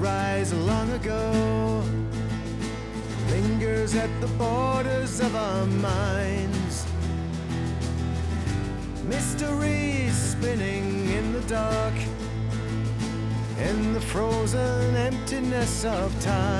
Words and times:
rise 0.00 0.52
long 0.54 0.90
ago 0.92 1.82
lingers 3.30 3.94
at 3.94 4.10
the 4.20 4.26
borders 4.38 5.20
of 5.20 5.34
our 5.34 5.66
minds. 5.66 6.86
Mysteries 9.04 10.14
spinning 10.14 11.08
in 11.10 11.32
the 11.32 11.40
dark, 11.42 11.94
in 13.58 13.92
the 13.92 14.00
frozen 14.00 14.96
emptiness 14.96 15.84
of 15.84 16.08
time. 16.20 16.57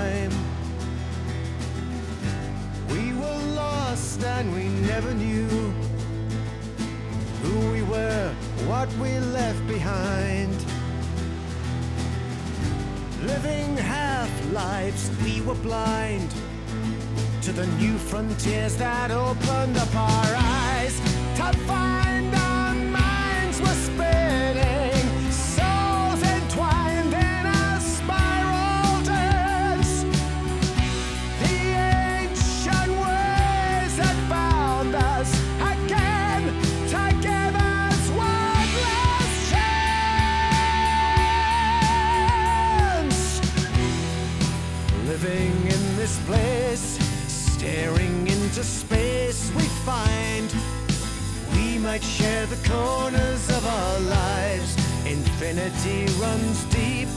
Infinity 55.79 56.21
runs 56.21 56.65
deep, 56.65 57.09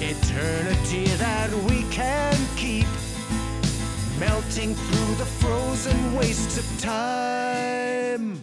eternity 0.00 1.06
that 1.16 1.52
we 1.68 1.82
can 1.90 2.36
keep. 2.54 2.86
Melting 4.20 4.74
through 4.74 5.14
the 5.16 5.24
frozen 5.24 6.14
wastes 6.14 6.58
of 6.58 6.80
time. 6.80 8.40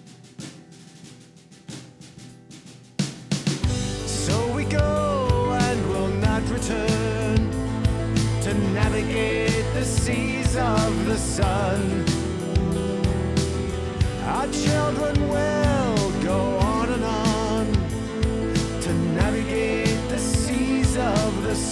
So 4.05 4.53
we 4.53 4.65
go 4.65 5.57
and 5.61 5.89
will 5.89 6.09
not 6.09 6.41
return 6.49 7.37
to 8.41 8.53
navigate 8.73 9.65
the 9.73 9.85
seas 9.85 10.57
of 10.57 11.05
the 11.05 11.17
sun. 11.17 12.05
Our 14.25 14.47
children 14.51 15.29
will 15.29 16.11
go 16.23 16.60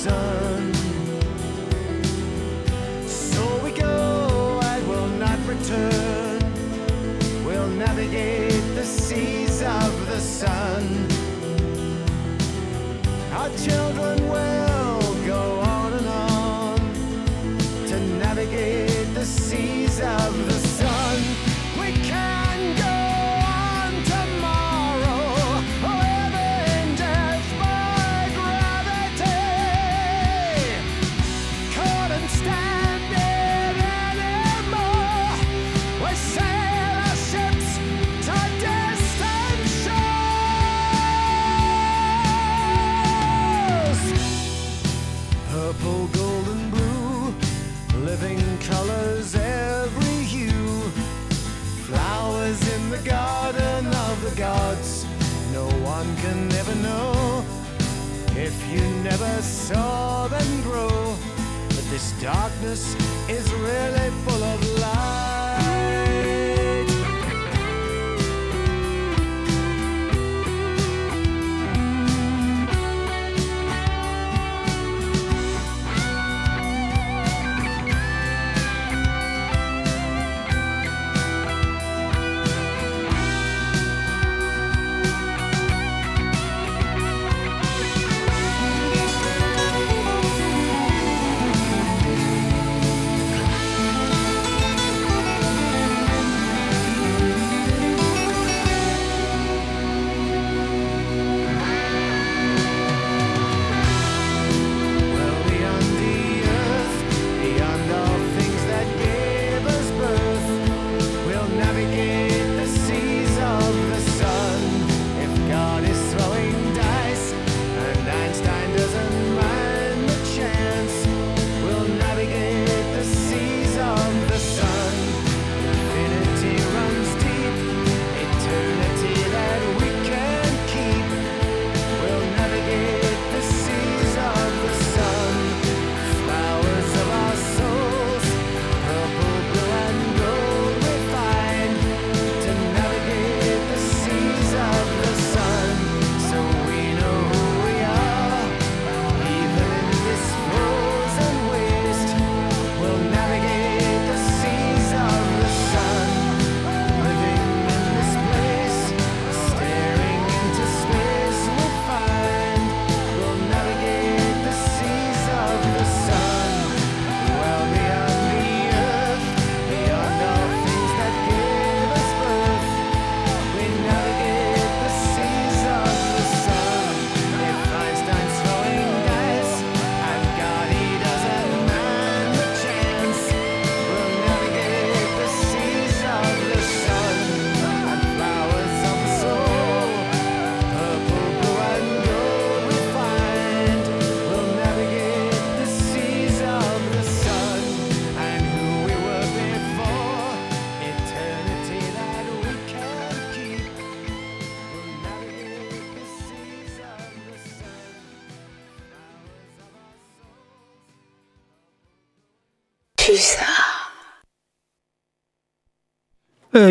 sun. 0.04 0.74
So 3.06 3.42
we 3.66 3.72
go 3.72 4.62
and 4.64 4.88
will 4.88 5.10
not 5.26 5.38
return. 5.46 6.40
We'll 7.46 7.68
navigate 7.68 8.64
the 8.76 8.86
seas 8.86 9.62
of 9.62 9.92
the 10.08 10.20
sun. 10.22 10.86
Our 13.34 13.50
children 13.58 14.30
will 14.30 14.69
never 59.40 59.52
saw 59.52 60.28
them 60.28 60.62
grow. 60.64 61.16
But 61.70 61.86
this 61.90 62.12
darkness 62.22 62.96
is 63.30 63.52
really 63.54 64.10
full 64.26 64.44
of 64.44 64.79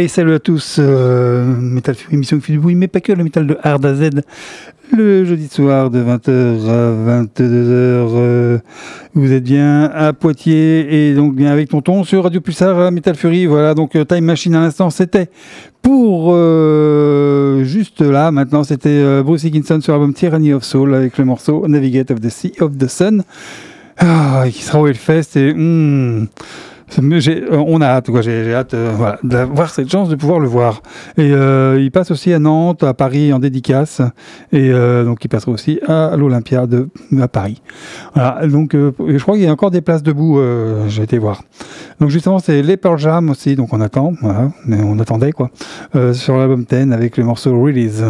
salut 0.07 0.35
à 0.35 0.39
tous, 0.39 0.77
euh, 0.79 1.45
Metal 1.45 1.95
Fury, 1.95 2.15
émission 2.15 2.39
qui 2.39 2.47
fait 2.47 2.53
du 2.53 2.61
bruit, 2.61 2.77
mais 2.77 2.87
pas 2.87 3.01
que 3.01 3.13
le 3.13 3.25
métal 3.25 3.49
de 3.49 3.59
Hard 3.65 3.85
à. 3.85 4.23
Le 4.97 5.25
jeudi 5.25 5.49
soir 5.49 5.91
de 5.91 5.99
20h 5.99 6.69
à 6.69 7.23
22h, 7.25 7.41
euh, 7.43 8.59
vous 9.15 9.33
êtes 9.33 9.43
bien 9.43 9.85
à 9.85 10.13
Poitiers 10.13 11.11
et 11.11 11.15
donc 11.15 11.35
bien 11.35 11.51
avec 11.51 11.69
Tonton 11.69 12.05
sur 12.05 12.23
Radio 12.23 12.41
Pulsar 12.41 12.79
à 12.79 12.91
Metal 12.93 13.17
Fury. 13.17 13.47
Voilà, 13.47 13.75
donc 13.75 13.97
euh, 13.97 14.05
Time 14.05 14.25
Machine 14.25 14.55
à 14.55 14.61
l'instant, 14.61 14.91
c'était 14.91 15.29
pour 15.83 16.29
euh, 16.33 17.65
juste 17.65 18.01
là, 18.01 18.31
maintenant 18.31 18.63
c'était 18.63 18.89
euh, 18.91 19.23
Bruce 19.25 19.43
Dickinson 19.43 19.81
sur 19.81 19.95
l'album 19.95 20.15
Tyranny 20.15 20.53
of 20.53 20.63
Soul 20.63 20.95
avec 20.95 21.19
le 21.19 21.25
morceau 21.25 21.67
Navigate 21.67 22.13
of 22.13 22.21
the 22.21 22.29
Sea 22.29 22.53
of 22.61 22.79
the 22.79 22.87
Sun. 22.87 23.25
Ah, 23.99 24.45
qui 24.49 24.63
sera 24.63 24.81
au 24.81 24.87
Hellfest 24.87 25.37
hmm, 25.37 26.27
euh, 26.99 27.65
on 27.67 27.81
a 27.81 27.87
hâte, 27.87 28.11
quoi. 28.11 28.23
J'ai 28.23 28.55
hâte 28.55 28.75
euh, 28.75 28.93
d'avoir 29.23 29.71
cette 29.71 29.91
chance 29.91 30.09
de 30.09 30.17
pouvoir 30.17 30.41
le 30.41 30.49
voir. 30.49 30.83
Et 31.17 31.33
euh, 31.33 31.81
il 31.81 31.91
passe 31.91 32.11
aussi 32.11 32.33
à 32.33 32.39
Nantes, 32.39 32.83
à 32.83 32.95
Paris 32.95 33.33
en 33.33 33.39
dédicace. 33.39 34.01
Et 34.53 34.71
donc 34.71 35.25
il 35.25 35.29
passera 35.29 35.53
aussi 35.53 35.81
à 35.87 36.17
l'Olympia 36.17 36.67
à 37.21 37.29
Paris. 37.29 37.63
Voilà, 38.15 38.47
donc 38.47 38.75
je 38.75 39.23
crois 39.23 39.35
qu'il 39.35 39.45
y 39.45 39.49
a 39.49 39.53
encore 39.53 39.71
des 39.71 39.81
places 39.81 40.03
debout. 40.03 40.41
J'ai 40.89 41.03
été 41.03 41.19
voir. 41.19 41.43
Donc 42.01 42.11
justement, 42.11 42.39
c'est 42.39 42.63
les 42.63 42.77
Pearl 42.77 42.99
aussi. 43.29 43.57
Donc 43.57 43.73
on 43.73 43.81
attend, 43.81 44.13
mais 44.67 44.79
on 44.83 44.99
attendait 44.99 45.33
quoi. 45.33 45.51
sur 46.13 46.37
l'album 46.37 46.65
10 46.65 46.93
avec 46.93 47.17
le 47.17 47.25
morceau 47.25 47.61
Release. 47.61 48.05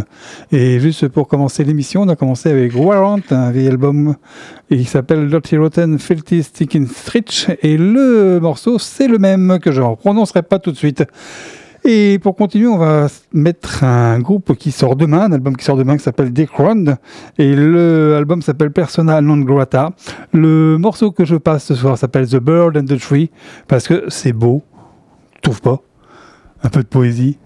Et 0.53 0.79
juste 0.81 1.09
pour 1.09 1.29
commencer 1.29 1.65
l'émission, 1.65 2.03
on 2.03 2.09
a 2.09 2.17
commencé 2.17 2.51
avec 2.51 2.75
Warrant, 2.75 3.21
un 3.31 3.51
vieil 3.51 3.69
album 3.69 4.17
il 4.71 4.87
s'appelle 4.87 5.29
Dirty 5.29 5.57
Rotten 5.57 5.99
Filthy 5.99 6.43
Sticking 6.43 6.87
Stretch 6.87 7.47
et 7.63 7.79
le 7.79 8.39
morceau 8.39 8.68
c'est 8.77 9.09
le 9.09 9.19
même 9.19 9.59
que 9.63 9.73
je 9.73 9.81
ne 9.81 9.95
prononcerai 9.95 10.43
pas 10.43 10.59
tout 10.59 10.73
de 10.73 10.77
suite. 10.77 11.05
Et 11.85 12.19
pour 12.19 12.37
continuer, 12.37 12.67
on 12.67 12.77
va 12.77 13.07
mettre 13.33 13.85
un 13.85 14.19
groupe 14.19 14.55
qui 14.57 14.73
sort 14.73 14.97
demain, 14.97 15.23
un 15.23 15.33
album 15.33 15.57
qui 15.57 15.65
sort 15.65 15.77
demain 15.77 15.97
qui 15.97 16.03
s'appelle 16.03 16.33
Decron 16.33 16.97
et 17.39 17.55
l'album 17.57 18.43
s'appelle 18.43 18.73
Persona 18.73 19.21
non 19.21 19.39
grata. 19.39 19.93
Le 20.33 20.77
morceau 20.77 21.13
que 21.13 21.25
je 21.25 21.37
passe 21.37 21.65
ce 21.65 21.75
soir 21.75 21.97
s'appelle 21.97 22.29
The 22.29 22.37
Bird 22.37 22.77
and 22.77 22.85
the 22.85 22.99
Tree 22.99 23.31
parce 23.69 23.89
que 23.89 24.05
c'est 24.09 24.33
beau, 24.35 24.63
tu 25.37 25.41
trouves 25.43 25.63
pas 25.63 25.81
Un 26.63 26.69
peu 26.69 26.83
de 26.83 26.89
poésie. 26.89 27.39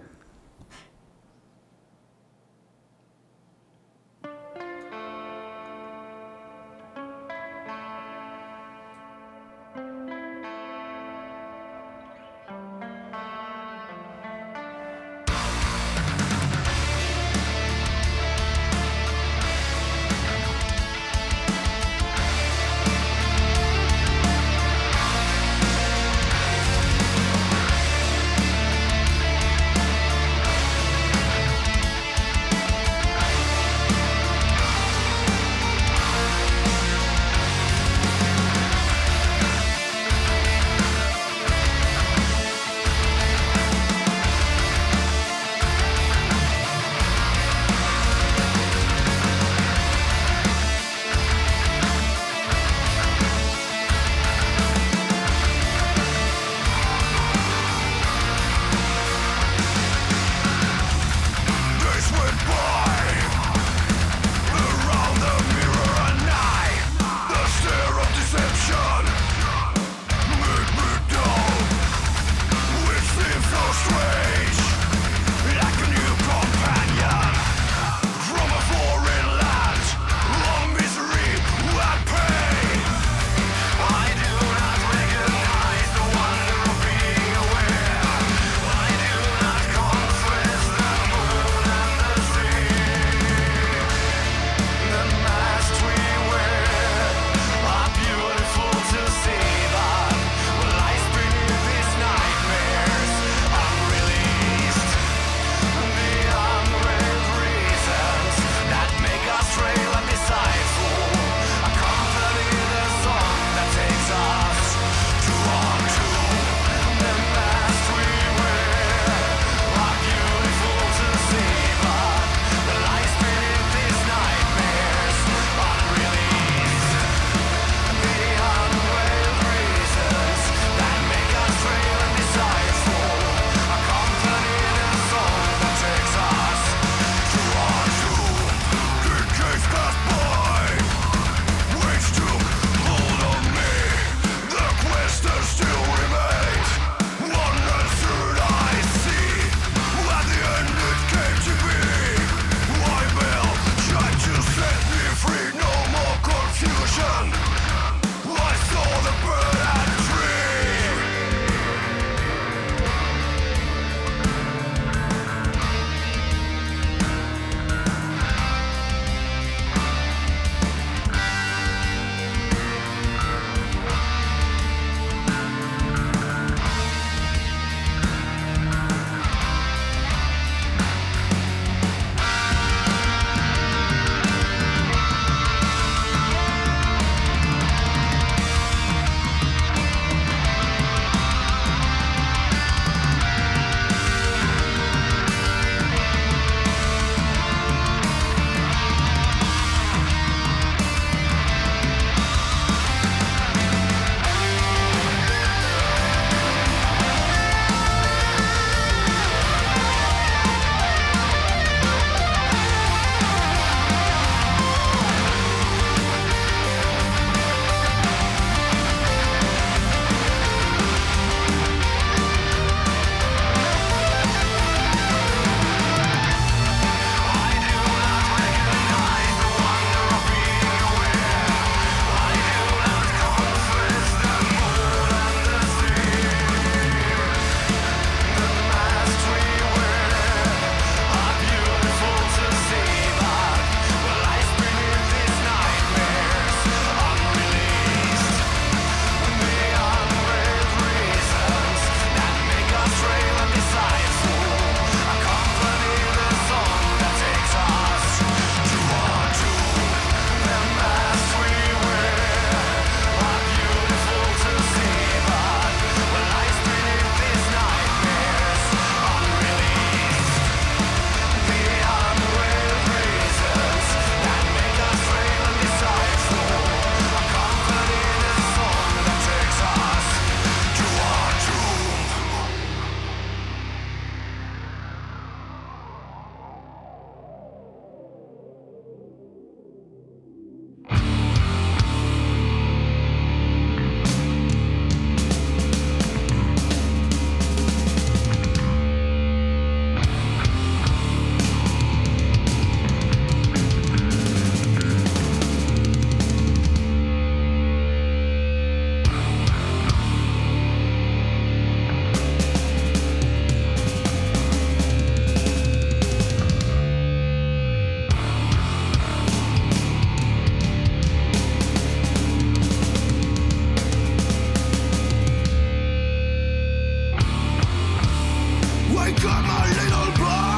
got 329.21 329.43
my 329.45 329.67
little 329.69 330.25
boy. 330.25 330.52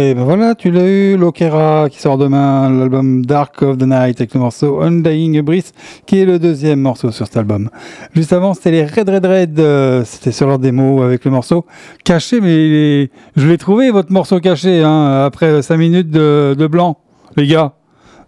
Et 0.00 0.14
ben 0.14 0.22
voilà, 0.22 0.54
tu 0.54 0.70
l'as 0.70 0.86
eu, 0.86 1.16
l'Okera 1.16 1.88
qui 1.90 2.00
sort 2.00 2.18
demain, 2.18 2.70
l'album 2.70 3.26
Dark 3.26 3.60
of 3.62 3.78
the 3.78 3.82
Night 3.82 4.20
avec 4.20 4.32
le 4.32 4.38
morceau 4.38 4.80
Undying 4.80 5.40
Breath 5.40 5.72
qui 6.06 6.20
est 6.20 6.24
le 6.24 6.38
deuxième 6.38 6.78
morceau 6.78 7.10
sur 7.10 7.26
cet 7.26 7.36
album. 7.36 7.68
Juste 8.14 8.32
avant, 8.32 8.54
c'était 8.54 8.70
les 8.70 8.84
Red 8.84 9.08
Red 9.08 9.26
Red, 9.26 9.58
euh, 9.58 10.04
c'était 10.04 10.30
sur 10.30 10.46
leur 10.46 10.60
démo 10.60 11.02
avec 11.02 11.24
le 11.24 11.32
morceau 11.32 11.66
caché, 12.04 12.40
mais 12.40 13.10
je 13.34 13.48
l'ai 13.48 13.58
trouvé 13.58 13.90
votre 13.90 14.12
morceau 14.12 14.38
caché 14.38 14.84
hein, 14.84 15.24
après 15.24 15.62
5 15.62 15.76
minutes 15.76 16.10
de, 16.10 16.68
blanc, 16.70 16.98
les 17.36 17.48
gars. 17.48 17.72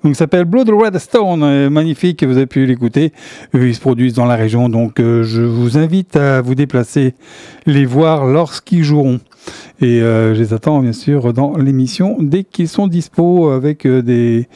Donc, 0.03 0.17
ça 0.17 0.21
s'appelle 0.21 0.47
Blood 0.47 0.71
Red 0.71 0.99
Stone, 0.99 1.45
euh, 1.45 1.71
magnifique, 1.71 2.25
vous 2.25 2.37
avez 2.37 2.47
pu 2.47 2.67
l'écouter. 2.67 3.13
Eux, 3.55 3.69
Ils 3.69 3.77
se 3.77 3.81
produisent 3.81 4.15
dans 4.15 4.27
la 4.27 4.35
région, 4.35 4.69
donc 4.69 4.99
euh, 4.99 5.23
je 5.23 5.43
vous 5.43 5.79
invite 5.79 6.17
à 6.17 6.41
vous 6.41 6.57
déplacer, 6.57 7.15
les 7.67 7.85
voir 7.85 8.27
lorsqu'ils 8.27 8.83
joueront. 8.83 9.21
Et 9.81 10.03
euh, 10.03 10.35
je 10.35 10.41
les 10.41 10.53
attends 10.53 10.81
bien 10.81 10.93
sûr 10.93 11.33
dans 11.33 11.57
l'émission 11.57 12.17
dès 12.21 12.45
qu'ils 12.45 12.69
sont 12.69 12.87
dispo 12.87 13.49
avec 13.49 13.87
euh, 13.87 14.03
des, 14.03 14.47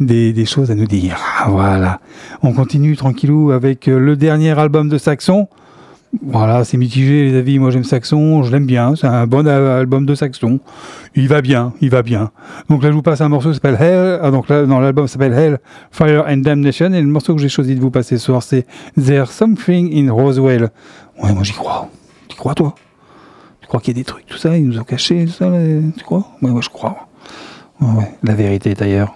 des, 0.00 0.44
choses 0.44 0.70
à 0.72 0.74
nous 0.74 0.86
dire. 0.86 1.18
Voilà. 1.48 2.00
On 2.42 2.52
continue 2.52 2.96
tranquillou 2.96 3.52
avec 3.52 3.86
euh, 3.86 3.98
le 3.98 4.16
dernier 4.16 4.58
album 4.58 4.88
de 4.88 4.98
Saxon. 4.98 5.46
Voilà, 6.20 6.64
c'est 6.64 6.76
mitigé 6.76 7.30
les 7.30 7.36
avis. 7.36 7.60
Moi 7.60 7.70
j'aime 7.70 7.84
Saxon, 7.84 8.42
je 8.42 8.50
l'aime 8.50 8.66
bien. 8.66 8.96
C'est 8.96 9.06
un 9.06 9.26
bon 9.26 9.46
album 9.46 10.04
de 10.04 10.14
Saxon. 10.16 10.58
Il 11.14 11.28
va 11.28 11.40
bien, 11.42 11.72
il 11.80 11.88
va 11.88 12.02
bien. 12.02 12.32
Donc 12.68 12.82
là 12.82 12.90
je 12.90 12.94
vous 12.94 13.02
passe 13.02 13.20
un 13.20 13.28
morceau 13.28 13.50
qui 13.50 13.54
s'appelle 13.54 13.78
Hell. 13.80 14.18
Ah, 14.20 14.32
donc 14.32 14.48
là 14.48 14.66
dans 14.66 14.80
l'album 14.80 15.06
s'appelle 15.06 15.32
Hell, 15.32 15.58
Fire 15.92 16.24
and 16.28 16.38
Damnation. 16.38 16.92
Et 16.92 17.00
le 17.00 17.06
morceau 17.06 17.34
que 17.36 17.40
j'ai 17.40 17.48
choisi 17.48 17.76
de 17.76 17.80
vous 17.80 17.92
passer 17.92 18.18
ce 18.18 18.24
soir 18.24 18.42
c'est 18.42 18.66
There's 19.00 19.30
Something 19.30 19.90
in 19.96 20.12
Roswell. 20.12 20.70
Ouais, 21.22 21.32
moi 21.32 21.44
j'y 21.44 21.52
crois. 21.52 21.88
Tu 22.28 22.36
crois 22.36 22.54
toi? 22.54 22.74
Crois 23.72 23.80
qu'il 23.80 23.96
y 23.96 23.98
a 23.98 24.02
des 24.02 24.04
trucs, 24.04 24.26
tout 24.26 24.36
ça 24.36 24.54
Ils 24.58 24.68
nous 24.68 24.78
ont 24.78 24.84
caché, 24.84 25.24
tout 25.24 25.32
ça 25.32 25.50
Tu 25.96 26.04
crois? 26.04 26.26
Ouais, 26.42 26.50
moi 26.50 26.60
je 26.60 26.68
crois. 26.68 27.08
Ouais, 27.80 27.88
ouais. 28.00 28.12
La 28.22 28.34
vérité 28.34 28.70
est 28.70 28.82
ailleurs. 28.82 29.14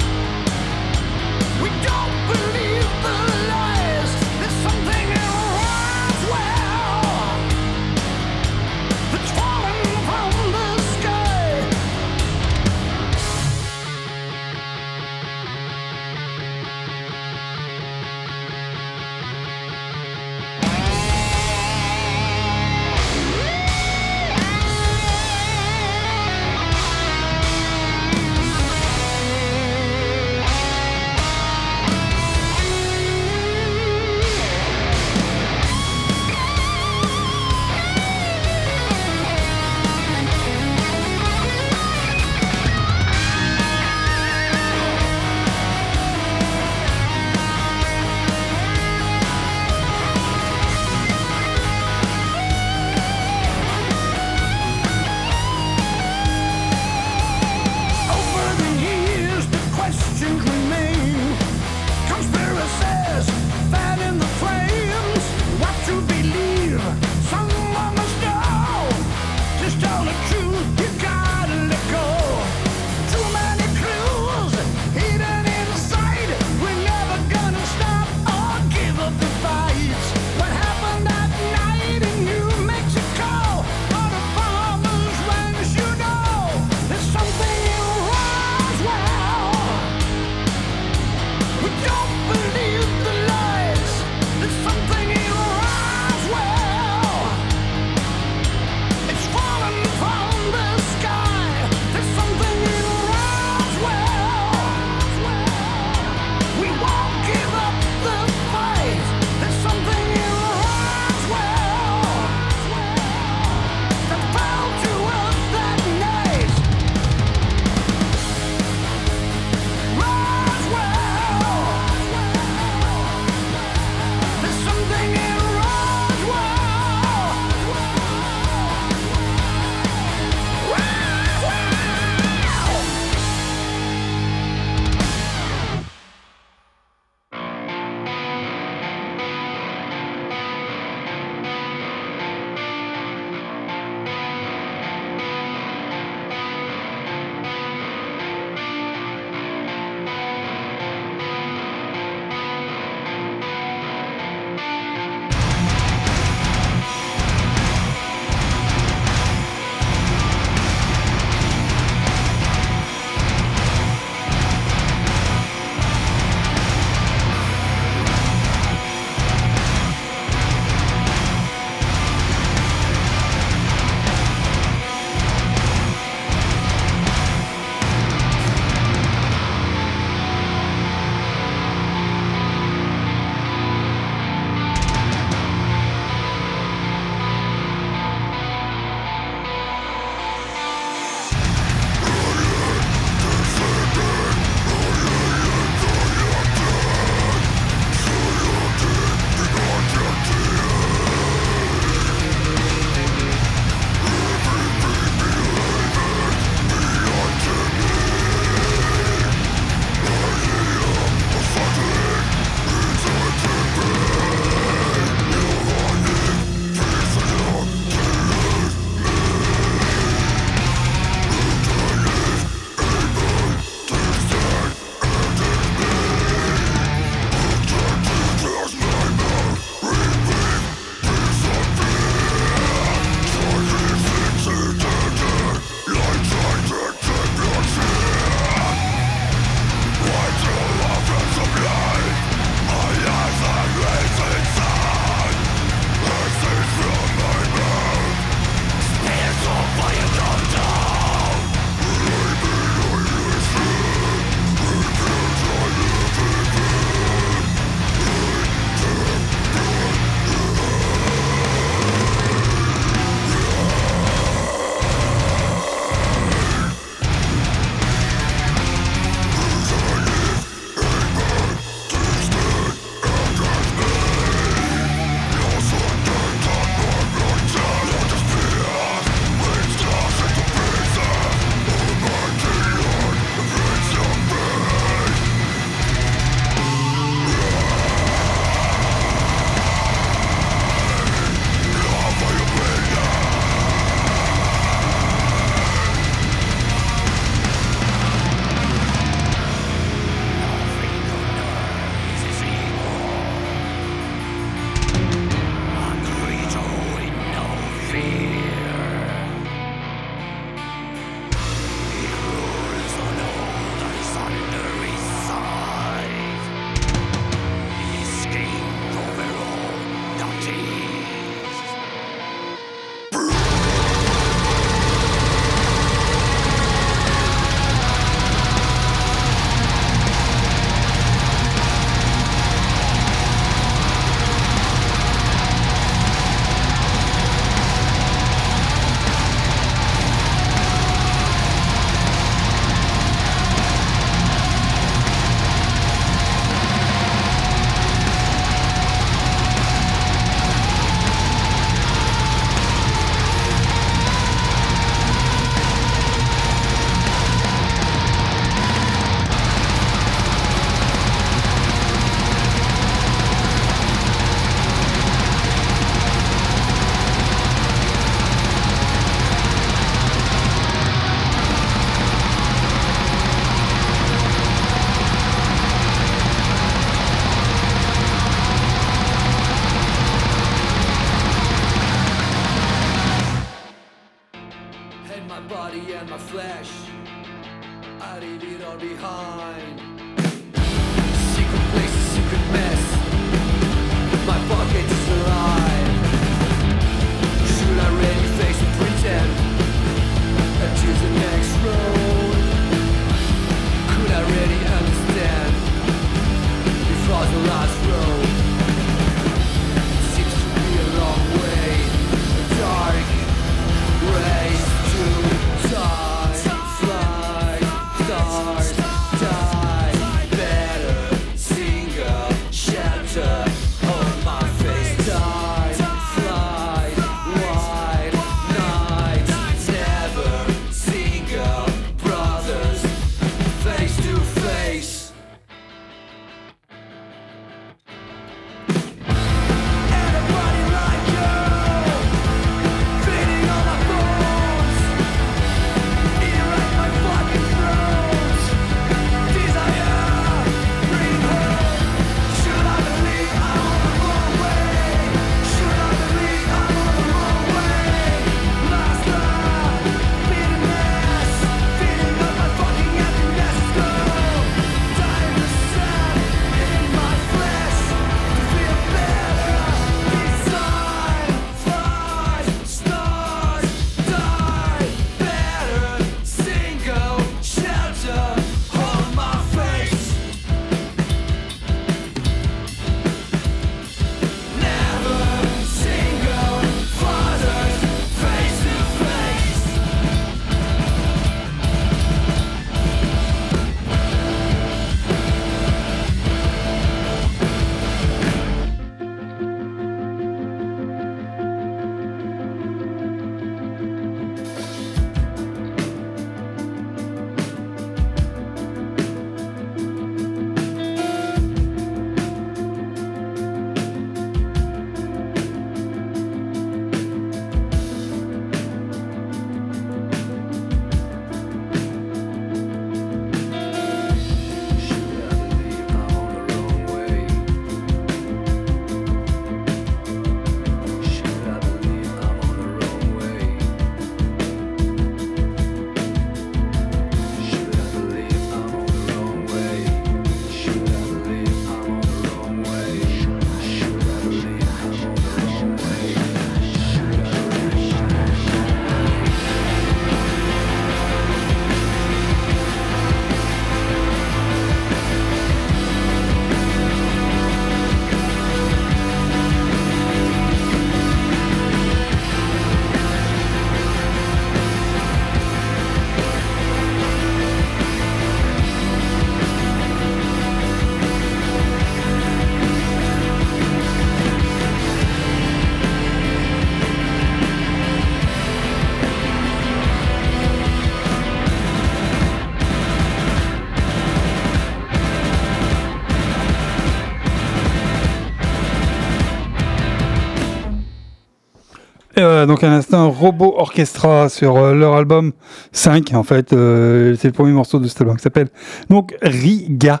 Voilà, 592.42 592.54
donc 592.54 592.64
un 592.64 592.72
instant, 592.72 593.08
Robot 593.08 593.54
Orchestra 593.56 594.28
sur 594.28 594.56
euh, 594.56 594.74
leur 594.74 594.94
album 594.96 595.30
5, 595.70 596.12
en 596.14 596.24
fait, 596.24 596.52
euh, 596.52 597.14
c'est 597.16 597.28
le 597.28 597.32
premier 597.32 597.52
morceau 597.52 597.78
de 597.78 597.86
cet 597.86 598.00
album 598.00 598.16
qui 598.16 598.22
s'appelle 598.24 598.48
donc 598.90 599.14
Riga. 599.22 600.00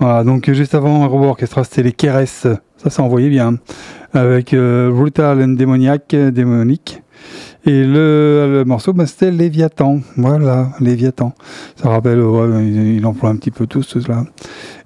Voilà, 0.00 0.24
donc 0.24 0.48
euh, 0.48 0.52
juste 0.52 0.74
avant 0.74 1.06
Robot 1.08 1.26
Orchestra, 1.26 1.62
c'était 1.62 1.84
les 1.84 1.92
KRS, 1.92 2.26
ça 2.76 2.90
ça 2.90 3.02
envoyait 3.04 3.28
bien, 3.28 3.54
avec 4.12 4.52
euh, 4.52 4.90
Brutal 4.90 5.40
and 5.44 5.48
Demoniac, 5.50 6.12
euh, 6.14 6.32
démonique. 6.32 7.04
Et 7.64 7.84
le, 7.84 8.64
morceau, 8.66 8.92
bah, 8.92 9.06
c'était 9.06 9.30
Léviathan. 9.30 10.00
Voilà, 10.16 10.70
Léviathan. 10.80 11.34
Ça 11.76 11.88
rappelle, 11.90 12.18
il, 12.62 12.96
il 12.96 13.06
emploie 13.06 13.30
un 13.30 13.36
petit 13.36 13.52
peu 13.52 13.68
tout 13.68 13.84
cela. 13.84 14.24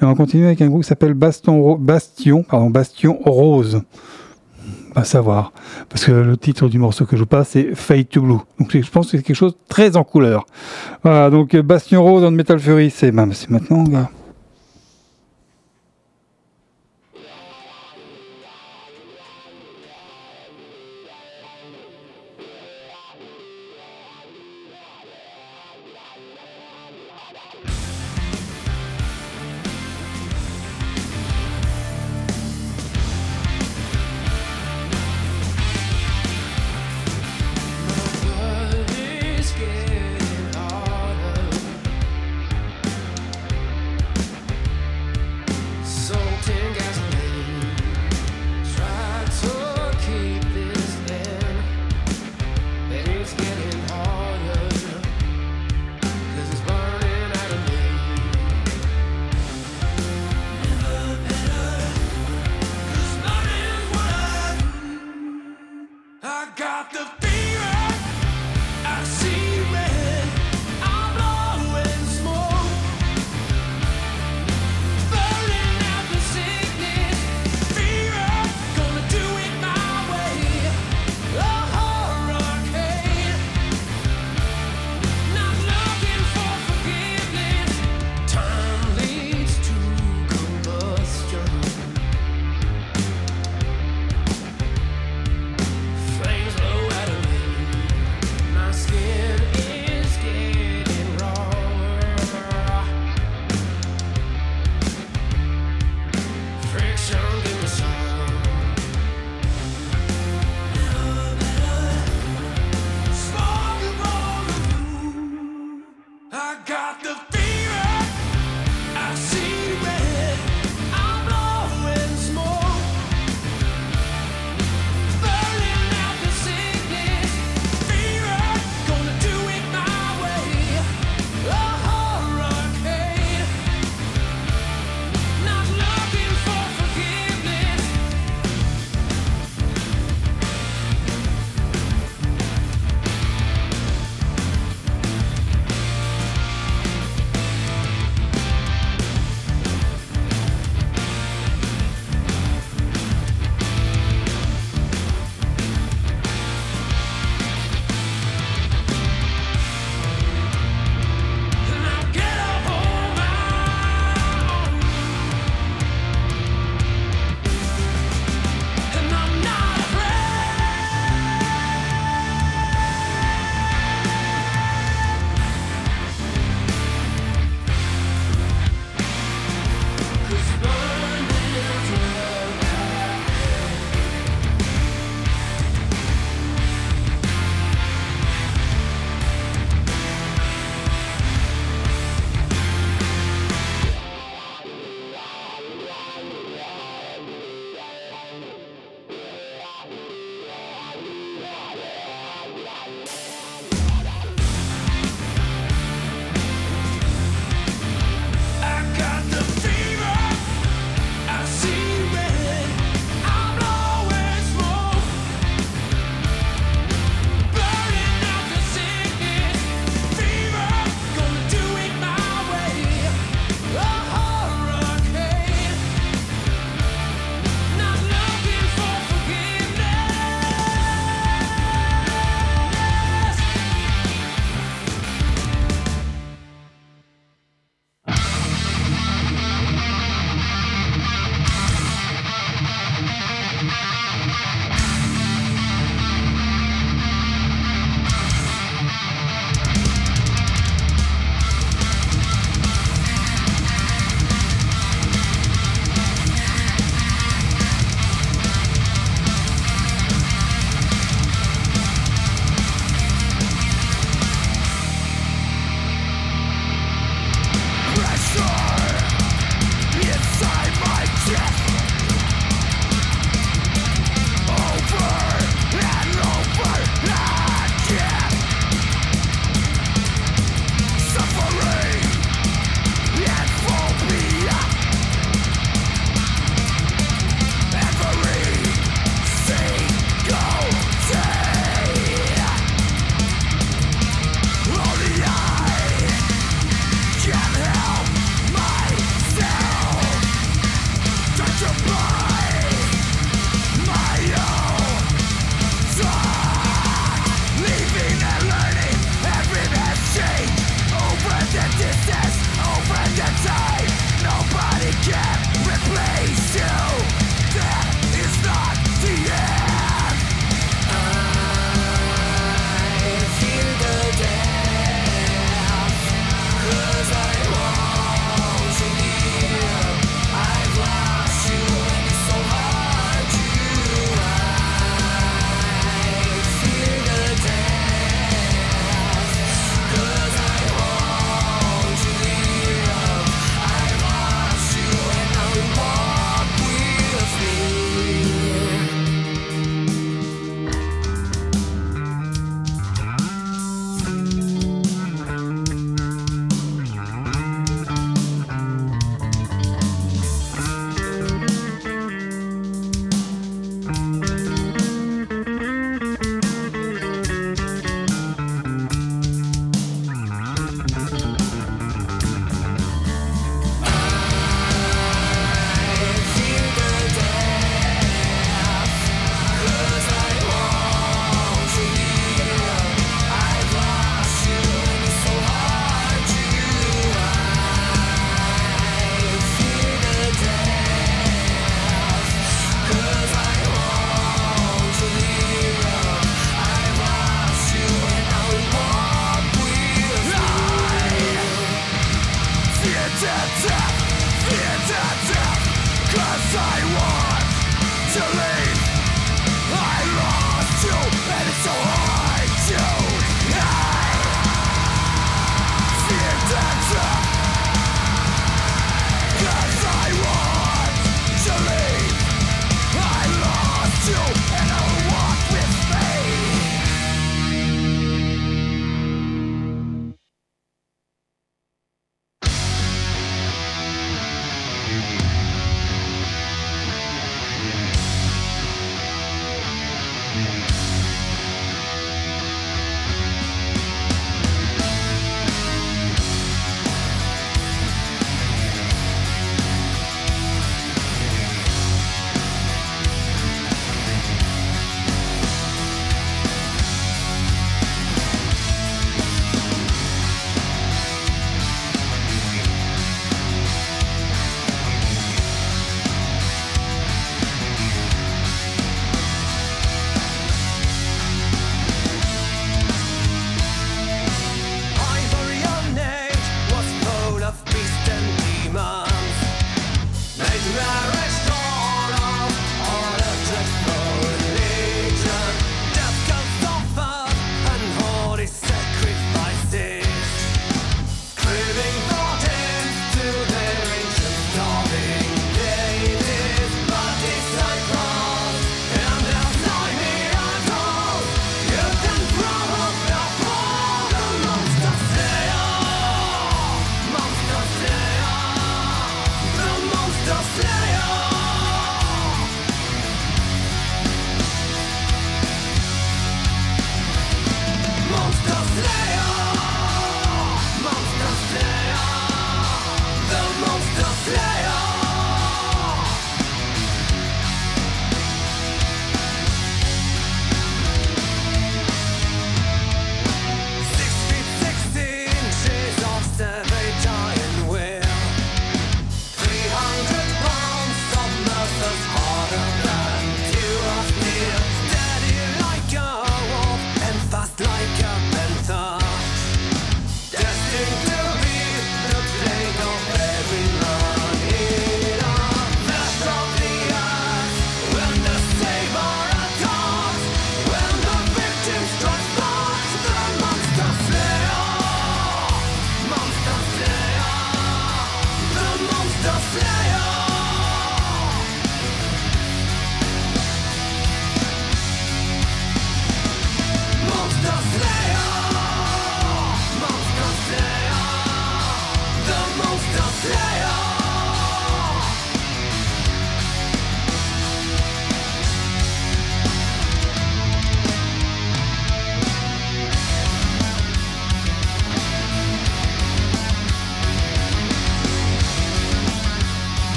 Et 0.00 0.04
on 0.04 0.06
va 0.08 0.14
continuer 0.14 0.46
avec 0.46 0.62
un 0.62 0.68
groupe 0.68 0.80
qui 0.84 0.88
s'appelle 0.88 1.12
Baston, 1.12 1.60
Ro- 1.60 1.76
Bastion, 1.76 2.42
pardon, 2.42 2.70
Bastion 2.70 3.18
Rose. 3.26 3.82
À 4.94 5.04
savoir. 5.04 5.52
Parce 5.88 6.04
que 6.04 6.12
le 6.12 6.36
titre 6.36 6.68
du 6.68 6.78
morceau 6.78 7.06
que 7.06 7.16
je 7.16 7.24
passe, 7.24 7.50
c'est 7.50 7.74
Fade 7.74 8.08
to 8.08 8.22
Blue. 8.22 8.38
Donc 8.58 8.72
je 8.72 8.90
pense 8.90 9.10
que 9.10 9.16
c'est 9.16 9.22
quelque 9.22 9.36
chose 9.36 9.56
très 9.68 9.96
en 9.96 10.04
couleur. 10.04 10.46
Voilà, 11.02 11.30
donc 11.30 11.56
Bastion 11.56 12.02
Rose 12.02 12.22
dans 12.22 12.30
Metal 12.30 12.58
Fury, 12.58 12.90
c'est 12.90 13.12
c'est 13.32 13.50
maintenant, 13.50 13.84
gars. 13.84 14.10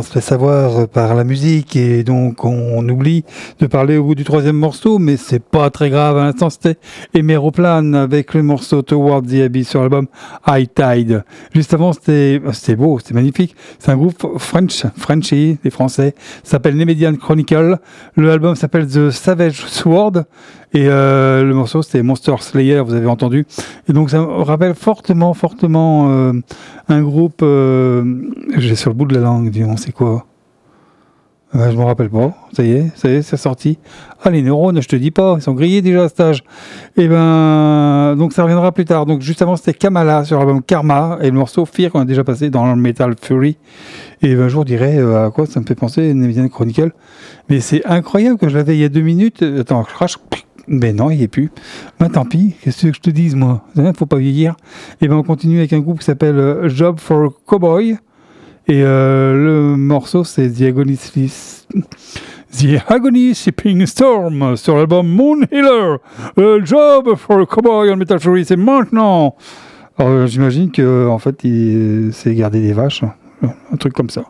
On 0.00 0.02
se 0.02 0.14
laisse 0.14 0.24
savoir 0.24 0.88
par 0.88 1.14
la 1.14 1.24
musique 1.24 1.76
et 1.76 2.04
donc 2.04 2.46
on 2.46 2.88
oublie 2.88 3.22
de 3.58 3.66
parler 3.66 3.98
au 3.98 4.04
bout 4.04 4.14
du 4.14 4.24
troisième 4.24 4.56
morceau, 4.56 4.98
mais 4.98 5.18
c'est 5.18 5.42
pas 5.44 5.68
très 5.68 5.90
grave. 5.90 6.16
À 6.16 6.24
l'instant, 6.24 6.48
c'était 6.48 6.78
Emeroplan 7.14 7.92
avec 7.92 8.32
le 8.32 8.42
morceau 8.42 8.80
Towards 8.80 9.24
the 9.24 9.42
Abyss 9.44 9.68
sur 9.68 9.82
l'album 9.82 10.06
High 10.46 10.70
Tide. 10.74 11.22
Juste 11.54 11.74
avant, 11.74 11.92
c'était 11.92 12.40
c'était 12.52 12.76
beau, 12.76 12.98
c'était 12.98 13.12
magnifique. 13.12 13.54
C'est 13.78 13.90
un 13.90 13.96
groupe 13.98 14.38
French, 14.38 14.86
Frenchy, 14.96 15.58
des 15.62 15.70
Français. 15.70 16.14
Ça 16.44 16.52
s'appelle 16.52 16.78
Nemedian 16.78 17.14
Chronicle. 17.16 17.78
Le 18.16 18.30
album 18.30 18.54
s'appelle 18.54 18.86
The 18.86 19.10
Savage 19.10 19.66
Sword. 19.66 20.24
Et 20.72 20.86
euh, 20.88 21.42
le 21.42 21.52
morceau, 21.52 21.82
c'était 21.82 22.02
Monster 22.02 22.36
Slayer, 22.38 22.80
vous 22.80 22.94
avez 22.94 23.08
entendu. 23.08 23.44
Et 23.88 23.92
donc, 23.92 24.10
ça 24.10 24.20
me 24.20 24.26
rappelle 24.26 24.74
fortement, 24.74 25.34
fortement 25.34 26.10
euh, 26.10 26.32
un 26.88 27.02
groupe. 27.02 27.40
euh, 27.42 28.04
J'ai 28.56 28.76
sur 28.76 28.90
le 28.90 28.94
bout 28.94 29.06
de 29.06 29.14
la 29.14 29.20
langue, 29.20 29.50
disons, 29.50 29.76
c'est 29.76 29.92
quoi? 29.92 30.26
Je 31.52 31.76
me 31.76 31.82
rappelle 31.82 32.10
pas. 32.10 32.32
Ça 32.52 32.62
y 32.62 32.70
est, 32.70 32.92
ça 32.94 33.10
y 33.10 33.14
est, 33.14 33.22
c'est 33.22 33.36
sorti. 33.36 33.80
Ah, 34.22 34.30
les 34.30 34.40
neurones, 34.40 34.80
je 34.80 34.86
te 34.86 34.94
dis 34.94 35.10
pas, 35.10 35.34
ils 35.36 35.42
sont 35.42 35.54
grillés 35.54 35.82
déjà 35.82 36.04
à 36.04 36.08
cet 36.08 36.20
âge. 36.20 36.44
Et 36.96 37.08
ben, 37.08 38.14
donc 38.16 38.32
ça 38.32 38.44
reviendra 38.44 38.70
plus 38.70 38.84
tard. 38.84 39.04
Donc, 39.04 39.20
juste 39.22 39.42
avant, 39.42 39.56
c'était 39.56 39.74
Kamala 39.74 40.24
sur 40.24 40.38
l'album 40.38 40.62
Karma 40.62 41.18
et 41.20 41.26
le 41.26 41.36
morceau 41.36 41.66
Fear 41.66 41.90
qu'on 41.90 41.98
a 41.98 42.04
déjà 42.04 42.22
passé 42.22 42.50
dans 42.50 42.72
le 42.72 42.80
Metal 42.80 43.16
Fury. 43.20 43.56
Et 44.22 44.36
ben, 44.36 44.44
un 44.44 44.48
jour, 44.48 44.62
je 44.62 44.66
dirais 44.68 44.98
à 44.98 45.30
quoi 45.34 45.46
ça 45.46 45.58
me 45.58 45.66
fait 45.66 45.74
penser, 45.74 46.14
Nevian 46.14 46.46
Chronicle. 46.46 46.92
Mais 47.48 47.58
c'est 47.58 47.84
incroyable 47.84 48.38
que 48.38 48.48
je 48.48 48.56
l'avais 48.56 48.76
il 48.76 48.80
y 48.82 48.84
a 48.84 48.88
deux 48.88 49.00
minutes. 49.00 49.42
Attends, 49.42 49.84
je 49.88 49.92
crache. 49.92 50.18
Mais 50.72 50.92
non, 50.92 51.10
il 51.10 51.18
n'y 51.18 51.24
est 51.24 51.28
plus. 51.28 51.50
Ben 51.98 52.08
tant 52.08 52.24
pis, 52.24 52.54
qu'est-ce 52.62 52.86
que 52.86 52.94
je 52.94 53.00
te 53.00 53.10
dise, 53.10 53.34
moi 53.34 53.64
Il 53.74 53.92
faut 53.96 54.06
pas 54.06 54.18
vieillir. 54.18 54.54
Et 55.00 55.08
ben 55.08 55.16
on 55.16 55.24
continue 55.24 55.58
avec 55.58 55.72
un 55.72 55.80
groupe 55.80 55.98
qui 55.98 56.04
s'appelle 56.04 56.38
euh, 56.38 56.68
Job 56.68 57.00
for 57.00 57.32
Cowboy. 57.44 57.98
Et 58.68 58.84
euh, 58.84 59.34
le 59.34 59.76
morceau, 59.76 60.22
c'est 60.22 60.48
The 60.48 60.62
Agony, 60.62 60.96
The 60.96 62.66
Agony 62.86 63.34
Sipping 63.34 63.84
Storm 63.84 64.56
sur 64.56 64.76
l'album 64.76 65.08
Moon 65.08 65.40
Healer. 65.50 65.96
Euh, 66.38 66.64
Job 66.64 67.16
for 67.16 67.48
Cowboy 67.48 67.90
on 67.90 67.96
Metal 67.96 68.20
Fury, 68.20 68.44
c'est 68.44 68.56
maintenant. 68.56 69.34
J'imagine 70.26 70.70
que 70.70 71.08
en 71.08 71.18
fait, 71.18 71.44
il 71.44 72.12
garder 72.26 72.62
des 72.62 72.72
vaches, 72.72 73.02
un 73.42 73.76
truc 73.76 73.92
comme 73.92 74.08
ça. 74.08 74.24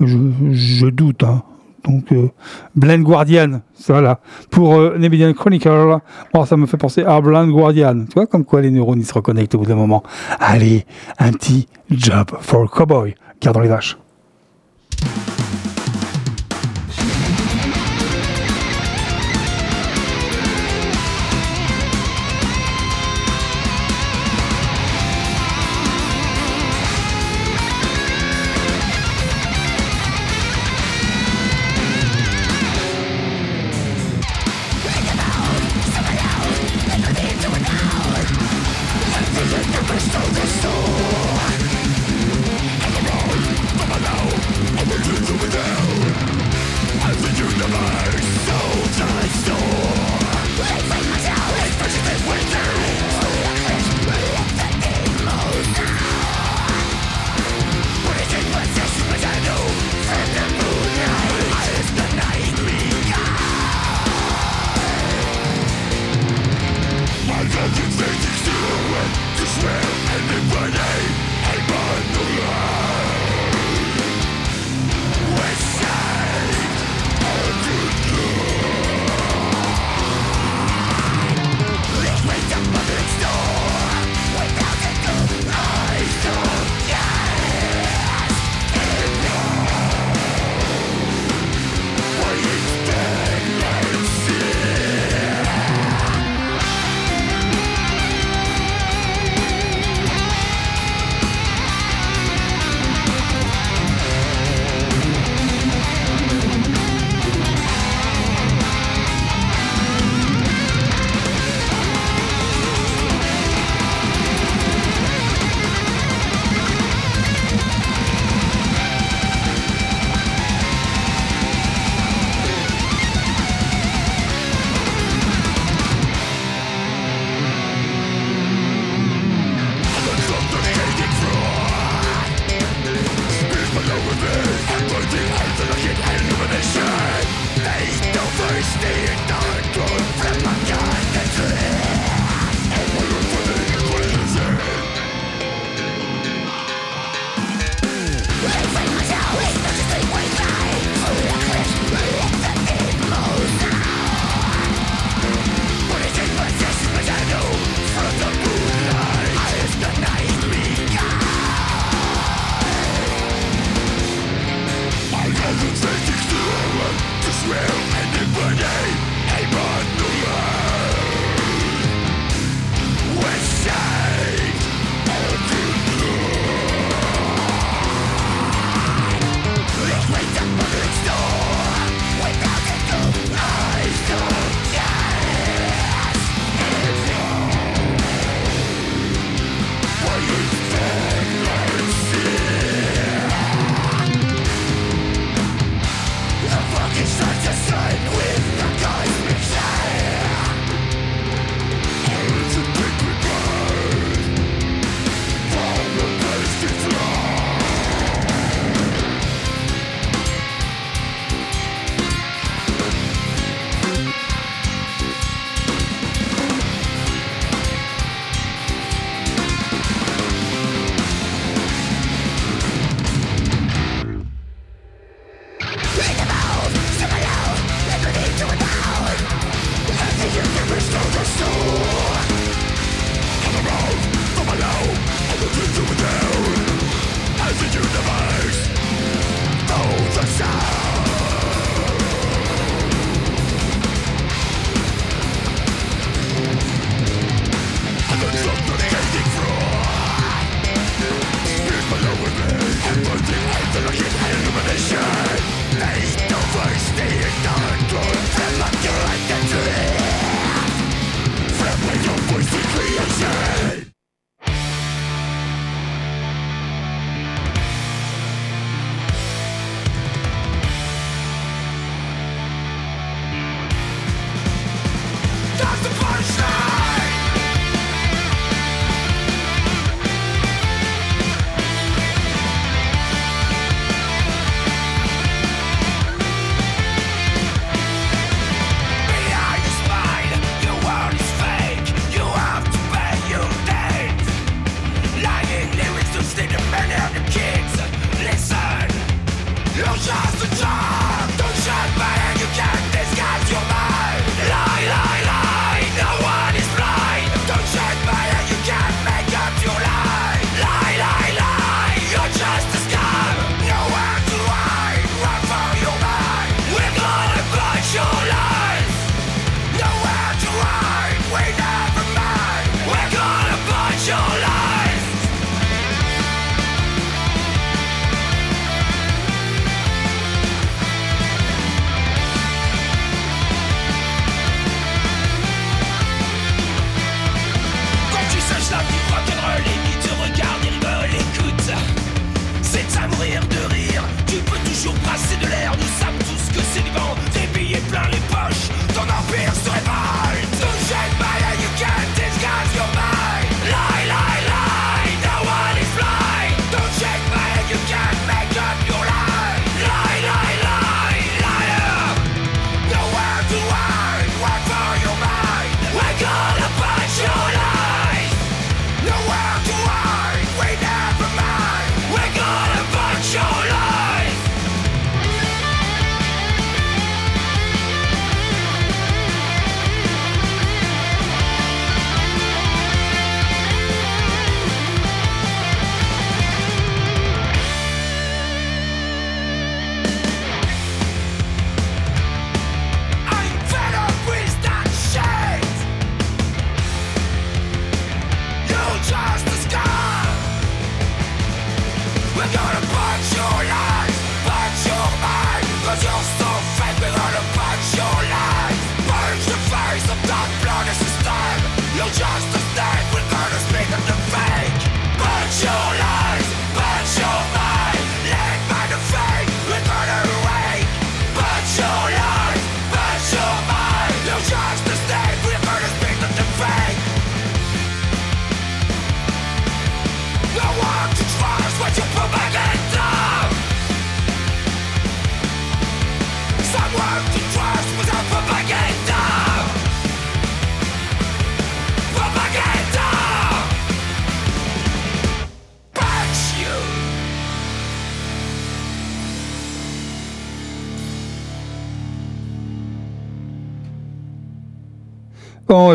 Je, 0.00 0.16
je 0.52 0.86
doute, 0.86 1.24
hein. 1.24 1.42
Donc, 1.84 2.12
euh, 2.12 2.30
Blind 2.74 3.02
Guardian, 3.02 3.60
voilà. 3.88 4.20
Pour 4.50 4.76
euh, 4.76 5.32
Chronicle, 5.34 5.98
bon, 6.32 6.44
ça 6.44 6.56
me 6.56 6.66
fait 6.66 6.76
penser 6.76 7.02
à 7.02 7.20
Blind 7.20 7.50
Guardian. 7.50 8.04
Tu 8.06 8.14
vois, 8.14 8.26
comme 8.26 8.44
quoi 8.44 8.62
les 8.62 8.70
neurones, 8.70 9.00
ils 9.00 9.06
se 9.06 9.14
reconnectent 9.14 9.54
au 9.54 9.58
bout 9.58 9.66
d'un 9.66 9.74
moment. 9.74 10.02
Allez, 10.40 10.86
un 11.18 11.32
petit 11.32 11.68
job 11.90 12.30
for 12.40 12.70
cowboy. 12.70 13.14
Gardons 13.40 13.60
les 13.60 13.68
vaches. 13.68 13.98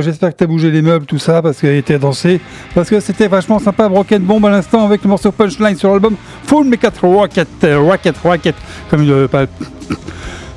J'espère 0.01 0.31
que 0.31 0.35
t'as 0.35 0.45
bougé 0.45 0.72
les 0.72 0.81
meubles, 0.81 1.06
tout 1.06 1.19
ça, 1.19 1.41
parce 1.41 1.60
qu'il 1.60 1.69
était 1.69 1.99
dansé. 1.99 2.41
Parce 2.76 2.89
que 2.89 2.99
c'était 2.99 3.27
vachement 3.27 3.60
sympa, 3.60 3.88
Broken 3.88 4.22
Bomb 4.22 4.43
à 4.45 4.49
l'instant, 4.49 4.85
avec 4.85 5.03
le 5.03 5.10
morceau 5.10 5.31
Punchline 5.31 5.76
sur 5.76 5.91
l'album 5.91 6.15
Full 6.45 6.68
Mecha 6.68 6.91
Rocket, 7.01 7.47
Rocket, 7.64 8.18
Rocket, 8.18 8.56
comme 8.89 9.03
il 9.03 9.27
pas. 9.27 9.43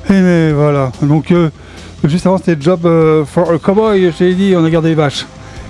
Et 0.09 0.51
voilà. 0.51 0.91
Donc, 1.01 1.31
euh, 1.31 1.49
juste 2.03 2.25
avant, 2.27 2.37
c'était 2.37 2.61
Job 2.61 2.81
euh, 2.85 3.23
for 3.25 3.51
a 3.51 3.57
Cowboy, 3.57 4.11
je 4.11 4.17
t'ai 4.17 4.33
dit, 4.33 4.53
on 4.57 4.63
a 4.63 4.69
gardé 4.69 4.89
les 4.89 4.95
vaches. 4.95 5.25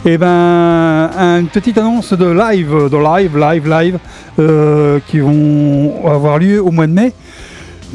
Et 0.06 0.18
ben, 0.18 1.10
une 1.16 1.48
petite 1.48 1.78
annonce 1.78 2.14
de 2.14 2.26
live, 2.26 2.90
de 2.92 2.98
live, 2.98 3.38
live, 3.38 3.70
live, 3.70 4.00
euh, 4.40 5.00
qui 5.08 5.20
vont 5.20 6.08
avoir 6.08 6.40
lieu 6.40 6.62
au 6.62 6.72
mois 6.72 6.88
de 6.88 6.94
mai. 6.94 7.14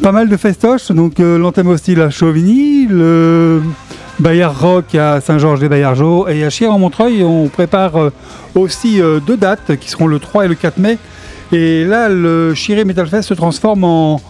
Pas 0.02 0.12
mal 0.12 0.28
de 0.28 0.36
festoches, 0.36 0.92
donc 0.92 1.18
l'Anthem 1.18 1.66
Hostile 1.66 2.00
à 2.00 2.10
Chauvigny, 2.10 2.86
le 2.86 3.60
Bayard 4.20 4.60
Rock 4.60 4.96
à 4.96 5.20
Saint-Georges-des-Bayargeaux 5.20 6.26
et 6.26 6.44
à 6.44 6.50
Chier 6.50 6.66
en 6.66 6.78
Montreuil. 6.78 7.22
On 7.22 7.46
prépare 7.48 7.96
euh, 7.96 8.10
aussi 8.56 9.00
euh, 9.00 9.20
deux 9.20 9.36
dates 9.36 9.76
qui 9.76 9.88
seront 9.88 10.08
le 10.08 10.18
3 10.18 10.46
et 10.46 10.48
le 10.48 10.56
4 10.56 10.78
mai. 10.78 10.98
Et 11.52 11.84
là, 11.84 12.08
le 12.08 12.52
Chiré 12.54 12.84
Metal 12.84 13.06
Fest 13.06 13.28
se 13.28 13.34
transforme 13.34 13.84
en. 13.84 14.20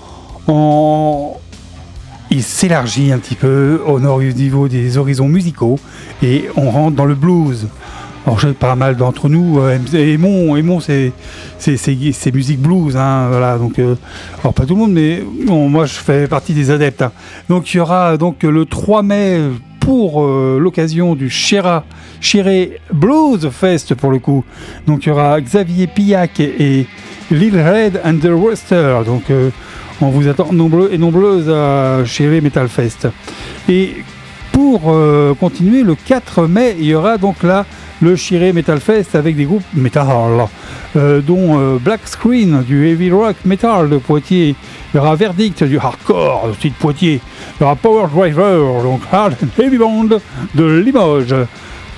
Il 2.30 2.42
s'élargit 2.42 3.12
un 3.12 3.18
petit 3.18 3.34
peu 3.34 3.80
au 3.86 3.98
niveau 3.98 4.68
des 4.68 4.98
horizons 4.98 5.28
musicaux 5.28 5.78
et 6.22 6.44
on 6.56 6.70
rentre 6.70 6.94
dans 6.94 7.06
le 7.06 7.14
blues. 7.14 7.68
Alors, 8.26 8.38
j'ai 8.38 8.52
pas 8.52 8.74
mal 8.74 8.96
d'entre 8.96 9.30
nous, 9.30 9.58
euh, 9.58 9.78
Aimon, 9.94 10.54
Aimon 10.56 10.80
c'est, 10.80 11.12
c'est, 11.58 12.34
musique 12.34 12.60
blues, 12.60 12.94
hein, 12.94 13.28
voilà, 13.30 13.56
donc, 13.56 13.78
alors 13.78 14.52
pas 14.52 14.66
tout 14.66 14.74
le 14.74 14.80
monde, 14.80 14.92
mais 14.92 15.24
bon, 15.46 15.70
moi 15.70 15.86
je 15.86 15.94
fais 15.94 16.26
partie 16.26 16.52
des 16.52 16.70
adeptes. 16.70 17.00
hein. 17.00 17.12
Donc 17.48 17.72
il 17.72 17.78
y 17.78 17.80
aura 17.80 18.18
donc 18.18 18.42
le 18.42 18.66
3 18.66 19.02
mai 19.02 19.40
pour 19.80 20.22
euh, 20.22 20.58
l'occasion 20.60 21.14
du 21.14 21.30
Chira, 21.30 21.84
Chiré 22.20 22.80
Blues 22.92 23.48
Fest 23.50 23.94
pour 23.94 24.10
le 24.10 24.18
coup. 24.18 24.44
Donc 24.86 25.06
il 25.06 25.08
y 25.08 25.12
aura 25.12 25.40
Xavier 25.40 25.86
Pillac 25.86 26.40
et, 26.40 26.86
Lil 27.30 27.60
Red 27.60 28.00
and 28.04 28.18
the 28.18 28.30
Roster. 28.30 29.00
Donc 29.04 29.30
euh, 29.30 29.50
on 30.00 30.08
vous 30.08 30.28
attend 30.28 30.52
nombreux 30.52 30.90
et 30.92 30.98
nombreuses 30.98 31.50
à 31.50 32.04
Chiré 32.04 32.40
Metal 32.40 32.68
Fest. 32.68 33.08
Et 33.68 33.96
pour 34.52 34.82
euh, 34.86 35.34
continuer, 35.34 35.82
le 35.82 35.94
4 35.94 36.46
mai, 36.46 36.76
il 36.78 36.86
y 36.86 36.94
aura 36.94 37.18
donc 37.18 37.42
là 37.42 37.66
le 38.00 38.16
Chiré 38.16 38.52
Metal 38.52 38.80
Fest 38.80 39.14
avec 39.14 39.36
des 39.36 39.44
groupes 39.44 39.64
metal, 39.74 40.46
euh, 40.96 41.20
dont 41.20 41.58
euh, 41.58 41.78
Black 41.78 42.00
Screen 42.06 42.62
du 42.62 42.88
Heavy 42.88 43.10
Rock 43.10 43.36
Metal 43.44 43.88
de 43.88 43.96
Poitiers. 43.98 44.54
Il 44.92 44.96
y 44.96 45.00
aura 45.00 45.14
Verdict 45.16 45.64
du 45.64 45.78
Hardcore 45.78 46.48
aussi 46.50 46.70
de 46.70 46.74
Poitiers. 46.74 47.20
Il 47.58 47.62
y 47.62 47.64
aura 47.64 47.76
Power 47.76 48.06
Driver, 48.12 48.82
donc 48.82 49.00
Hard 49.10 49.36
Heavy 49.58 49.78
Band 49.78 50.08
de 50.54 50.64
Limoges. 50.64 51.34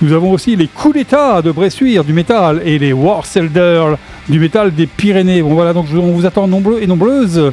Nous 0.01 0.13
avons 0.13 0.31
aussi 0.31 0.55
les 0.55 0.67
coups 0.67 0.95
d'état 0.95 1.41
de 1.41 1.51
Bressuire 1.51 2.03
du 2.03 2.13
métal 2.13 2.61
et 2.65 2.79
les 2.79 2.91
War 2.91 3.25
Celder 3.25 3.93
du 4.27 4.39
métal 4.39 4.73
des 4.73 4.87
Pyrénées. 4.87 5.43
Bon 5.43 5.53
voilà, 5.53 5.73
donc 5.73 5.85
on 5.93 6.11
vous 6.11 6.25
attend 6.25 6.47
nombreux 6.47 6.79
et 6.81 6.87
nombreuses 6.87 7.51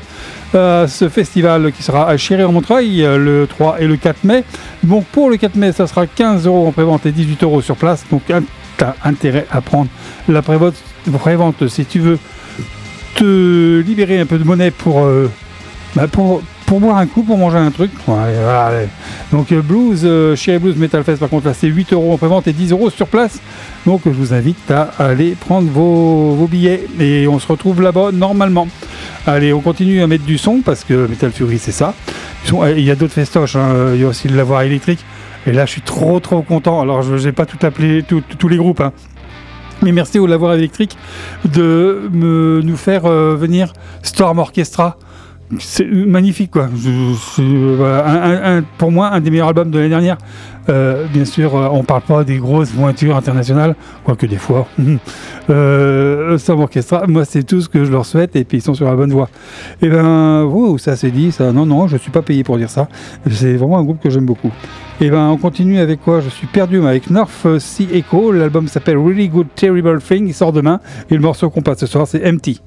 à 0.54 0.86
ce 0.88 1.10
festival 1.10 1.72
qui 1.72 1.82
sera 1.82 2.08
à 2.08 2.16
Chiré 2.16 2.44
en 2.44 2.52
Montreuil 2.52 3.02
euh, 3.02 3.18
le 3.18 3.46
3 3.46 3.82
et 3.82 3.86
le 3.86 3.96
4 3.96 4.24
mai. 4.24 4.44
Donc 4.82 5.04
pour 5.06 5.28
le 5.28 5.36
4 5.36 5.56
mai, 5.56 5.72
ça 5.72 5.86
sera 5.86 6.06
15 6.06 6.46
euros 6.46 6.66
en 6.66 6.72
prévente 6.72 7.04
et 7.04 7.12
18 7.12 7.42
euros 7.42 7.60
sur 7.60 7.76
place. 7.76 8.04
Donc 8.10 8.30
un 8.30 8.42
as 8.80 8.94
intérêt 9.04 9.46
à 9.50 9.60
prendre 9.60 9.90
la 10.28 10.42
prévente, 10.42 10.74
prévente 11.18 11.68
si 11.68 11.84
tu 11.84 11.98
veux 11.98 12.18
te 13.14 13.80
libérer 13.80 14.20
un 14.20 14.26
peu 14.26 14.38
de 14.38 14.44
monnaie 14.44 14.70
pour, 14.70 15.04
euh, 15.04 15.30
bah, 15.94 16.06
pour, 16.06 16.42
pour 16.69 16.81
boire 16.81 16.99
un 16.99 17.07
coup, 17.07 17.23
pour 17.23 17.39
manger 17.39 17.57
un 17.57 17.70
truc. 17.70 17.90
Donc 19.32 19.53
euh, 19.53 19.62
Blues, 19.62 20.03
euh, 20.05 20.36
Cherry 20.36 20.59
Blues 20.59 20.77
Metal 20.77 21.03
Fest, 21.03 21.19
par 21.19 21.31
contre 21.31 21.47
là 21.47 21.55
c'est 21.55 21.66
8 21.66 21.95
euros 21.95 22.12
en 22.12 22.19
prévente 22.19 22.47
et 22.47 22.53
10 22.53 22.73
euros 22.73 22.90
sur 22.90 23.07
place. 23.07 23.40
Donc 23.86 24.03
je 24.05 24.11
vous 24.11 24.35
invite 24.35 24.70
à 24.70 24.90
aller 24.99 25.31
prendre 25.31 25.70
vos, 25.70 26.47
billets 26.47 26.85
et 27.01 27.27
on 27.27 27.39
se 27.39 27.47
retrouve 27.47 27.81
là-bas 27.81 28.11
normalement. 28.12 28.69
Allez, 29.27 29.55
on 29.55 29.61
continue 29.61 30.03
à 30.03 30.07
mettre 30.07 30.24
du 30.24 30.36
son 30.36 30.61
parce 30.61 30.85
que 30.85 31.07
Metal 31.07 31.32
Fury 31.32 31.59
c'est 31.59 31.73
ça. 31.73 31.95
Il 32.53 32.81
y 32.81 32.90
a 32.90 32.95
d'autres 32.95 33.15
festoches, 33.15 33.57
hein. 33.57 33.93
il 33.95 34.01
y 34.01 34.05
a 34.05 34.09
aussi 34.09 34.28
le 34.28 34.36
lavoir 34.36 34.61
électrique. 34.61 35.05
Et 35.47 35.53
là 35.53 35.65
je 35.65 35.70
suis 35.70 35.81
trop 35.82 36.20
trop 36.20 36.43
content. 36.43 36.82
Alors 36.82 37.01
je 37.01 37.15
n'ai 37.15 37.32
pas 37.32 37.47
tout 37.47 37.65
appelé, 37.66 38.03
tous 38.03 38.49
les 38.49 38.59
groupes. 38.59 38.82
hein. 38.82 38.93
Mais 39.81 39.93
merci 39.93 40.19
au 40.19 40.27
lavoir 40.27 40.55
électrique 40.55 40.97
de 41.45 42.11
nous 42.12 42.77
faire 42.77 43.07
euh, 43.07 43.36
venir 43.36 43.73
Storm 44.03 44.39
Orchestra. 44.39 44.99
C'est 45.58 45.86
magnifique 45.86 46.50
quoi. 46.50 46.68
Euh, 47.38 48.62
pour 48.76 48.92
moi, 48.92 49.08
un 49.08 49.20
des 49.20 49.30
meilleurs 49.30 49.48
albums 49.48 49.70
de 49.70 49.78
l'année 49.78 49.88
dernière. 49.88 50.18
Euh, 50.68 51.06
bien 51.06 51.24
sûr, 51.24 51.56
euh, 51.56 51.68
on 51.72 51.82
parle 51.82 52.02
pas 52.02 52.24
des 52.24 52.36
grosses 52.36 52.70
pointures 52.70 53.16
internationales, 53.16 53.74
quoique 54.04 54.26
des 54.26 54.36
fois. 54.36 54.66
euh, 55.50 56.36
Storm 56.36 56.60
Orchestra, 56.60 57.06
moi 57.06 57.24
c'est 57.24 57.42
tout 57.42 57.62
ce 57.62 57.68
que 57.68 57.84
je 57.84 57.90
leur 57.90 58.04
souhaite 58.04 58.36
et 58.36 58.44
puis 58.44 58.58
ils 58.58 58.60
sont 58.60 58.74
sur 58.74 58.84
la 58.84 58.94
bonne 58.94 59.12
voie. 59.12 59.30
Et 59.80 59.88
ben, 59.88 60.44
wow, 60.44 60.76
ça 60.76 60.96
c'est 60.96 61.10
dit, 61.10 61.32
ça. 61.32 61.52
Non, 61.52 61.64
non, 61.64 61.88
je 61.88 61.96
suis 61.96 62.10
pas 62.10 62.22
payé 62.22 62.44
pour 62.44 62.58
dire 62.58 62.68
ça. 62.68 62.88
C'est 63.30 63.54
vraiment 63.54 63.78
un 63.78 63.84
groupe 63.84 64.02
que 64.02 64.10
j'aime 64.10 64.26
beaucoup. 64.26 64.50
Et 65.00 65.08
ben, 65.08 65.28
on 65.28 65.38
continue 65.38 65.78
avec 65.78 66.02
quoi? 66.02 66.20
Je 66.20 66.28
suis 66.28 66.46
perdu 66.46 66.84
avec 66.84 67.08
North 67.08 67.58
Sea 67.58 67.88
Echo. 67.94 68.32
L'album 68.32 68.68
s'appelle 68.68 68.98
Really 68.98 69.28
Good 69.28 69.46
Terrible 69.54 70.02
Thing. 70.02 70.26
Il 70.28 70.34
sort 70.34 70.52
demain. 70.52 70.80
Et 71.10 71.14
le 71.14 71.20
morceau 71.20 71.48
qu'on 71.48 71.62
passe 71.62 71.78
ce 71.78 71.86
soir, 71.86 72.06
c'est 72.06 72.28
Empty. 72.28 72.60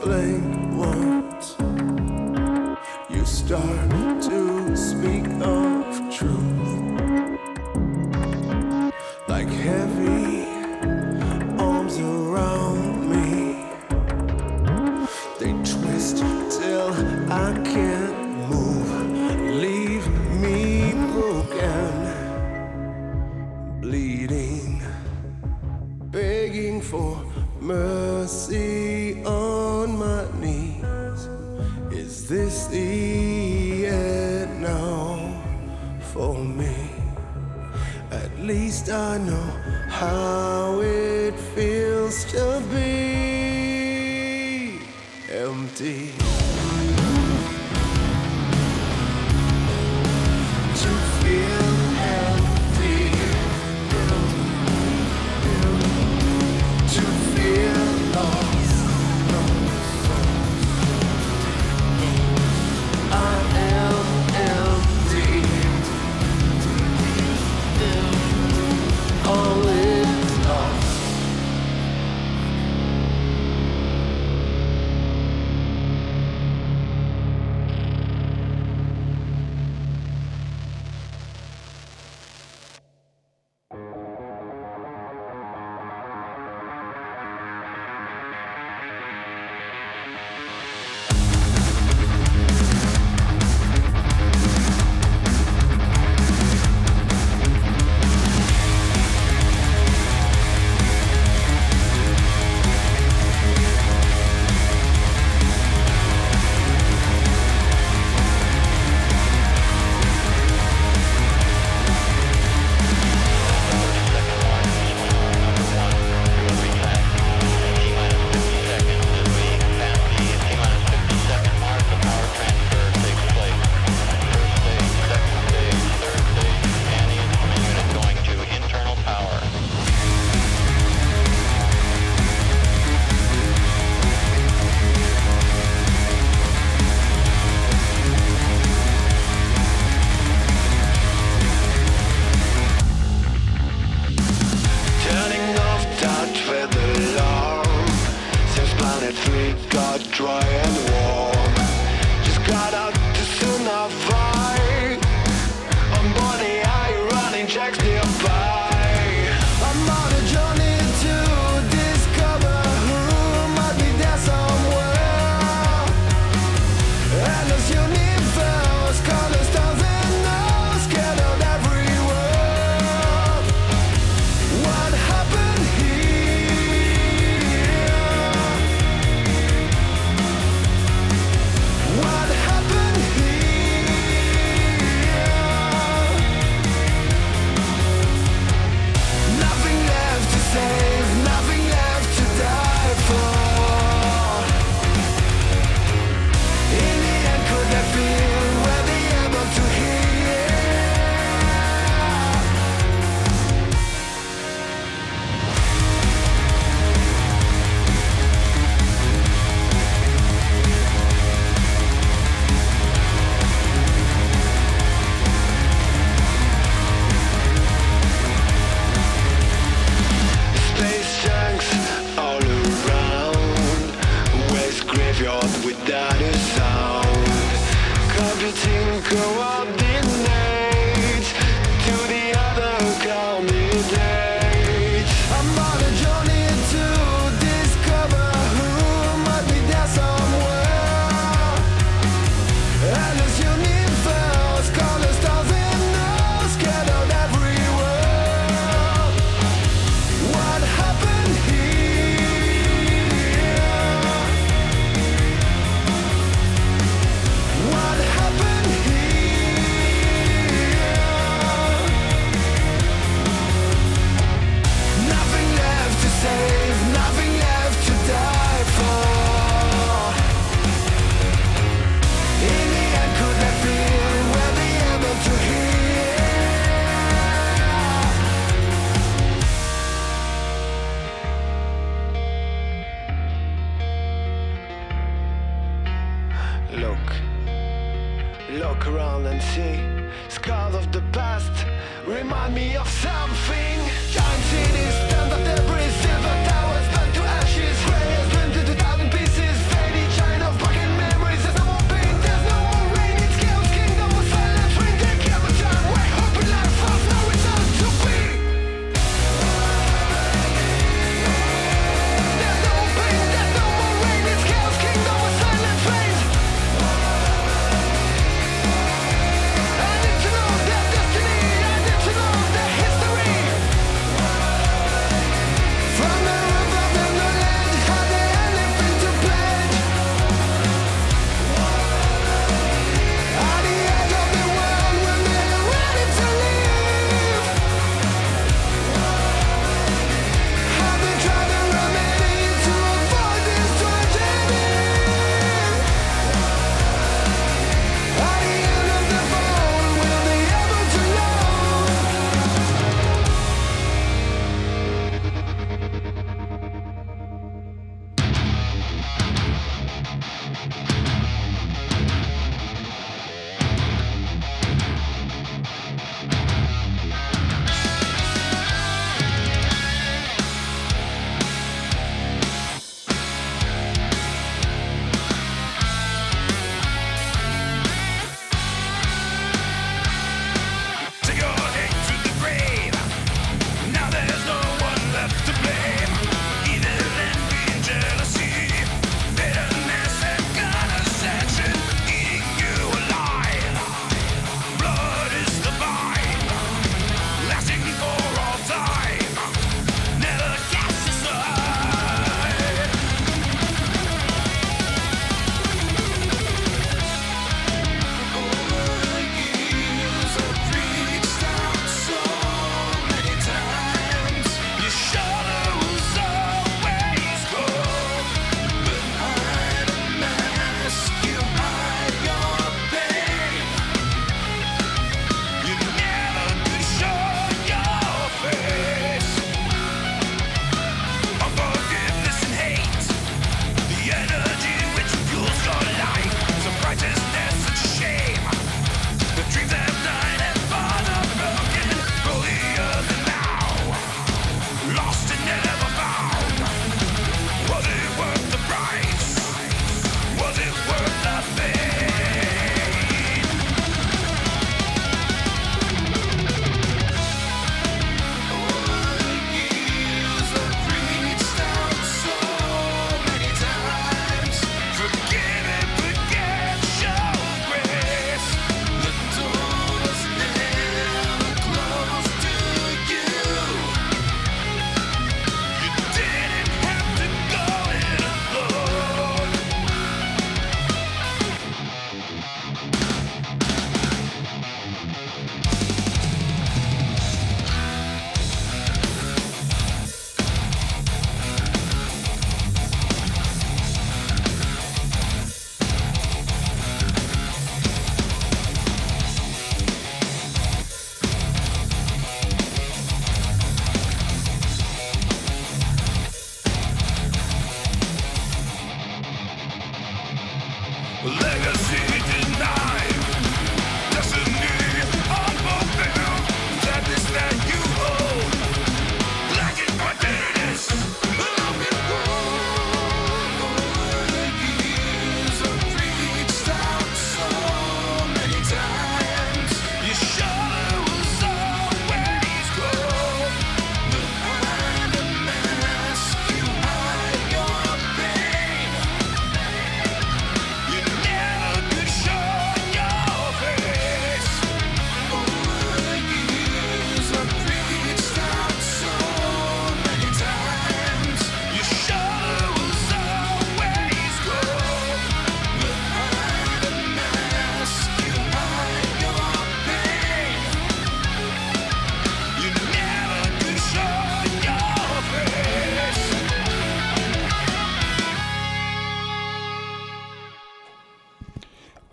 blink 0.00 0.72
once, 0.74 1.56
you 3.10 3.24
start. 3.24 4.09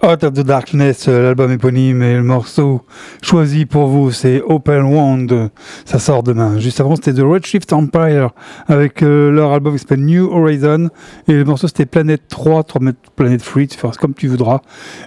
Out 0.08 0.24
of 0.24 0.36
the 0.36 0.44
Darkness, 0.44 1.10
euh, 1.10 1.22
l'album 1.22 1.52
éponyme 1.52 2.02
et 2.02 2.14
le 2.14 2.24
morceau 2.24 2.82
choisi 3.22 3.66
pour 3.66 3.88
vous, 3.88 4.10
c'est 4.12 4.42
Open 4.42 4.84
Wound. 4.84 5.50
Ça 5.88 6.00
sort 6.00 6.22
demain. 6.22 6.60
Juste 6.60 6.82
avant, 6.82 6.98
c'était 6.98 7.14
The 7.14 7.24
Redshift 7.24 7.72
Empire 7.72 8.32
avec 8.68 9.02
euh, 9.02 9.32
leur 9.32 9.54
album 9.54 9.72
qui 9.72 9.80
s'appelle 9.80 10.04
New 10.04 10.30
Horizon. 10.30 10.90
Et 11.30 11.34
le 11.34 11.46
morceau, 11.46 11.70
c'était 11.70 11.86
Planet 11.86 12.22
3, 12.28 12.66
3 12.66 12.82
Planet 13.16 13.42
Free, 13.42 13.70
tu 13.70 13.78
feras 13.78 13.94
comme 13.94 14.14
tu 14.14 14.28
voudras. 14.28 14.60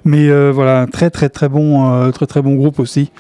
Mais 0.07 0.31
euh, 0.31 0.51
voilà, 0.55 0.81
un 0.81 0.87
très 0.87 1.11
très 1.11 1.29
très 1.29 1.51
bon, 1.51 1.87
euh, 1.93 2.11
très 2.13 2.27
très 2.27 2.41
bon 2.41 2.55
groupe 2.55 2.79
aussi. 2.79 3.11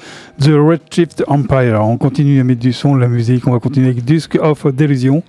The 0.40 0.52
Redshift 0.52 1.22
Empire. 1.28 1.80
On 1.82 1.98
continue 1.98 2.40
à 2.40 2.44
mettre 2.44 2.60
du 2.60 2.72
son, 2.72 2.96
de 2.96 3.00
la 3.02 3.08
musique. 3.08 3.46
On 3.46 3.52
va 3.52 3.58
continuer 3.58 3.88
avec 3.88 4.06
Dusk 4.06 4.38
of 4.40 4.66
Delusion. 4.74 5.22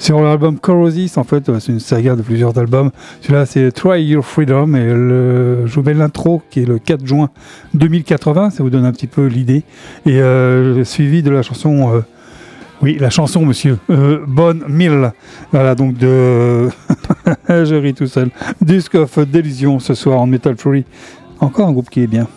Sur 0.00 0.20
l'album 0.22 0.58
Corosis, 0.58 1.16
en 1.16 1.22
fait, 1.22 1.48
euh, 1.48 1.60
c'est 1.60 1.70
une 1.70 1.78
saga 1.78 2.16
de 2.16 2.22
plusieurs 2.22 2.58
albums. 2.58 2.90
Celui-là, 3.20 3.46
c'est 3.46 3.70
Try 3.70 4.02
Your 4.02 4.24
Freedom. 4.24 4.74
Et 4.74 4.88
je 4.88 5.72
vous 5.72 5.82
mets 5.82 5.94
l'intro 5.94 6.42
qui 6.50 6.62
est 6.62 6.66
le 6.66 6.80
4 6.80 7.06
juin 7.06 7.30
2080. 7.74 8.50
Ça 8.50 8.64
vous 8.64 8.70
donne 8.70 8.86
un 8.86 8.92
petit 8.92 9.06
peu 9.06 9.26
l'idée. 9.26 9.62
Et 10.04 10.20
suivi 10.84 11.22
de 11.22 11.30
la 11.30 11.42
chanson. 11.42 11.75
Euh, 11.84 12.04
oui, 12.82 12.98
la 12.98 13.10
chanson, 13.10 13.44
monsieur. 13.44 13.78
Euh, 13.90 14.24
Bonne 14.26 14.64
Mill. 14.68 15.12
Voilà, 15.52 15.74
donc 15.74 15.96
de. 15.96 16.68
je 17.48 17.74
ris 17.74 17.94
tout 17.94 18.06
seul. 18.06 18.30
Dusk 18.60 18.94
of 18.94 19.18
Delusion 19.18 19.78
ce 19.78 19.94
soir 19.94 20.20
en 20.20 20.26
Metal 20.26 20.56
Fury. 20.56 20.84
Encore 21.40 21.68
un 21.68 21.72
groupe 21.72 21.90
qui 21.90 22.02
est 22.02 22.06
bien. 22.06 22.28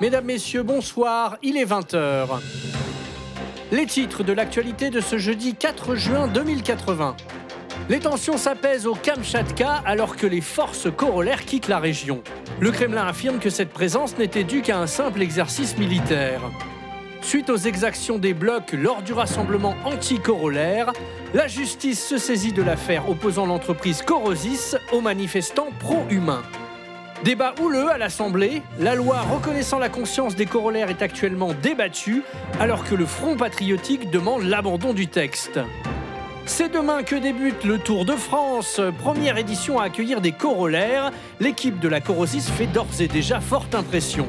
Mesdames, 0.00 0.24
Messieurs, 0.24 0.62
bonsoir, 0.62 1.36
il 1.42 1.56
est 1.56 1.64
20h. 1.64 2.28
Les 3.70 3.84
titres 3.84 4.24
de 4.24 4.32
l'actualité 4.32 4.88
de 4.88 5.00
ce 5.00 5.18
jeudi 5.18 5.54
4 5.54 5.94
juin 5.94 6.26
2080. 6.26 7.16
Les 7.90 7.98
tensions 7.98 8.38
s'apaisent 8.38 8.86
au 8.86 8.94
Kamchatka 8.94 9.82
alors 9.84 10.16
que 10.16 10.26
les 10.26 10.40
forces 10.40 10.88
corollaires 10.90 11.44
quittent 11.44 11.68
la 11.68 11.78
région. 11.78 12.22
Le 12.60 12.70
Kremlin 12.70 13.06
affirme 13.06 13.38
que 13.38 13.50
cette 13.50 13.68
présence 13.68 14.16
n'était 14.16 14.44
due 14.44 14.62
qu'à 14.62 14.78
un 14.78 14.86
simple 14.86 15.20
exercice 15.20 15.76
militaire. 15.76 16.40
Suite 17.20 17.50
aux 17.50 17.58
exactions 17.58 18.18
des 18.18 18.32
blocs 18.32 18.72
lors 18.72 19.02
du 19.02 19.12
rassemblement 19.12 19.74
anti-corollaire, 19.84 20.94
la 21.34 21.46
justice 21.46 22.02
se 22.02 22.16
saisit 22.16 22.54
de 22.54 22.62
l'affaire 22.62 23.10
opposant 23.10 23.44
l'entreprise 23.44 24.00
Corosis 24.00 24.76
aux 24.92 25.02
manifestants 25.02 25.72
pro-humains. 25.78 26.42
Débat 27.24 27.52
houleux 27.60 27.90
à 27.90 27.98
l'Assemblée, 27.98 28.62
la 28.78 28.94
loi 28.94 29.22
reconnaissant 29.22 29.80
la 29.80 29.88
conscience 29.88 30.36
des 30.36 30.46
corollaires 30.46 30.88
est 30.88 31.02
actuellement 31.02 31.52
débattue, 31.52 32.22
alors 32.60 32.84
que 32.84 32.94
le 32.94 33.06
Front 33.06 33.36
patriotique 33.36 34.10
demande 34.10 34.44
l'abandon 34.44 34.92
du 34.92 35.08
texte. 35.08 35.58
C'est 36.46 36.72
demain 36.72 37.02
que 37.02 37.16
débute 37.16 37.64
le 37.64 37.78
Tour 37.78 38.04
de 38.04 38.12
France, 38.12 38.80
première 39.00 39.36
édition 39.36 39.80
à 39.80 39.84
accueillir 39.84 40.20
des 40.20 40.30
corollaires. 40.30 41.10
L'équipe 41.40 41.80
de 41.80 41.88
la 41.88 42.00
Corosis 42.00 42.48
fait 42.50 42.66
d'ores 42.66 43.00
et 43.00 43.08
déjà 43.08 43.40
forte 43.40 43.74
impression. 43.74 44.26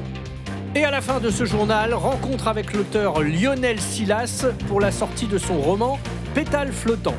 Et 0.74 0.84
à 0.84 0.90
la 0.90 1.02
fin 1.02 1.20
de 1.20 1.30
ce 1.30 1.46
journal, 1.46 1.94
rencontre 1.94 2.48
avec 2.48 2.74
l'auteur 2.74 3.22
Lionel 3.22 3.80
Silas 3.80 4.48
pour 4.68 4.82
la 4.82 4.92
sortie 4.92 5.28
de 5.28 5.38
son 5.38 5.60
roman 5.60 6.00
Pétale 6.34 6.72
flottant. 6.72 7.16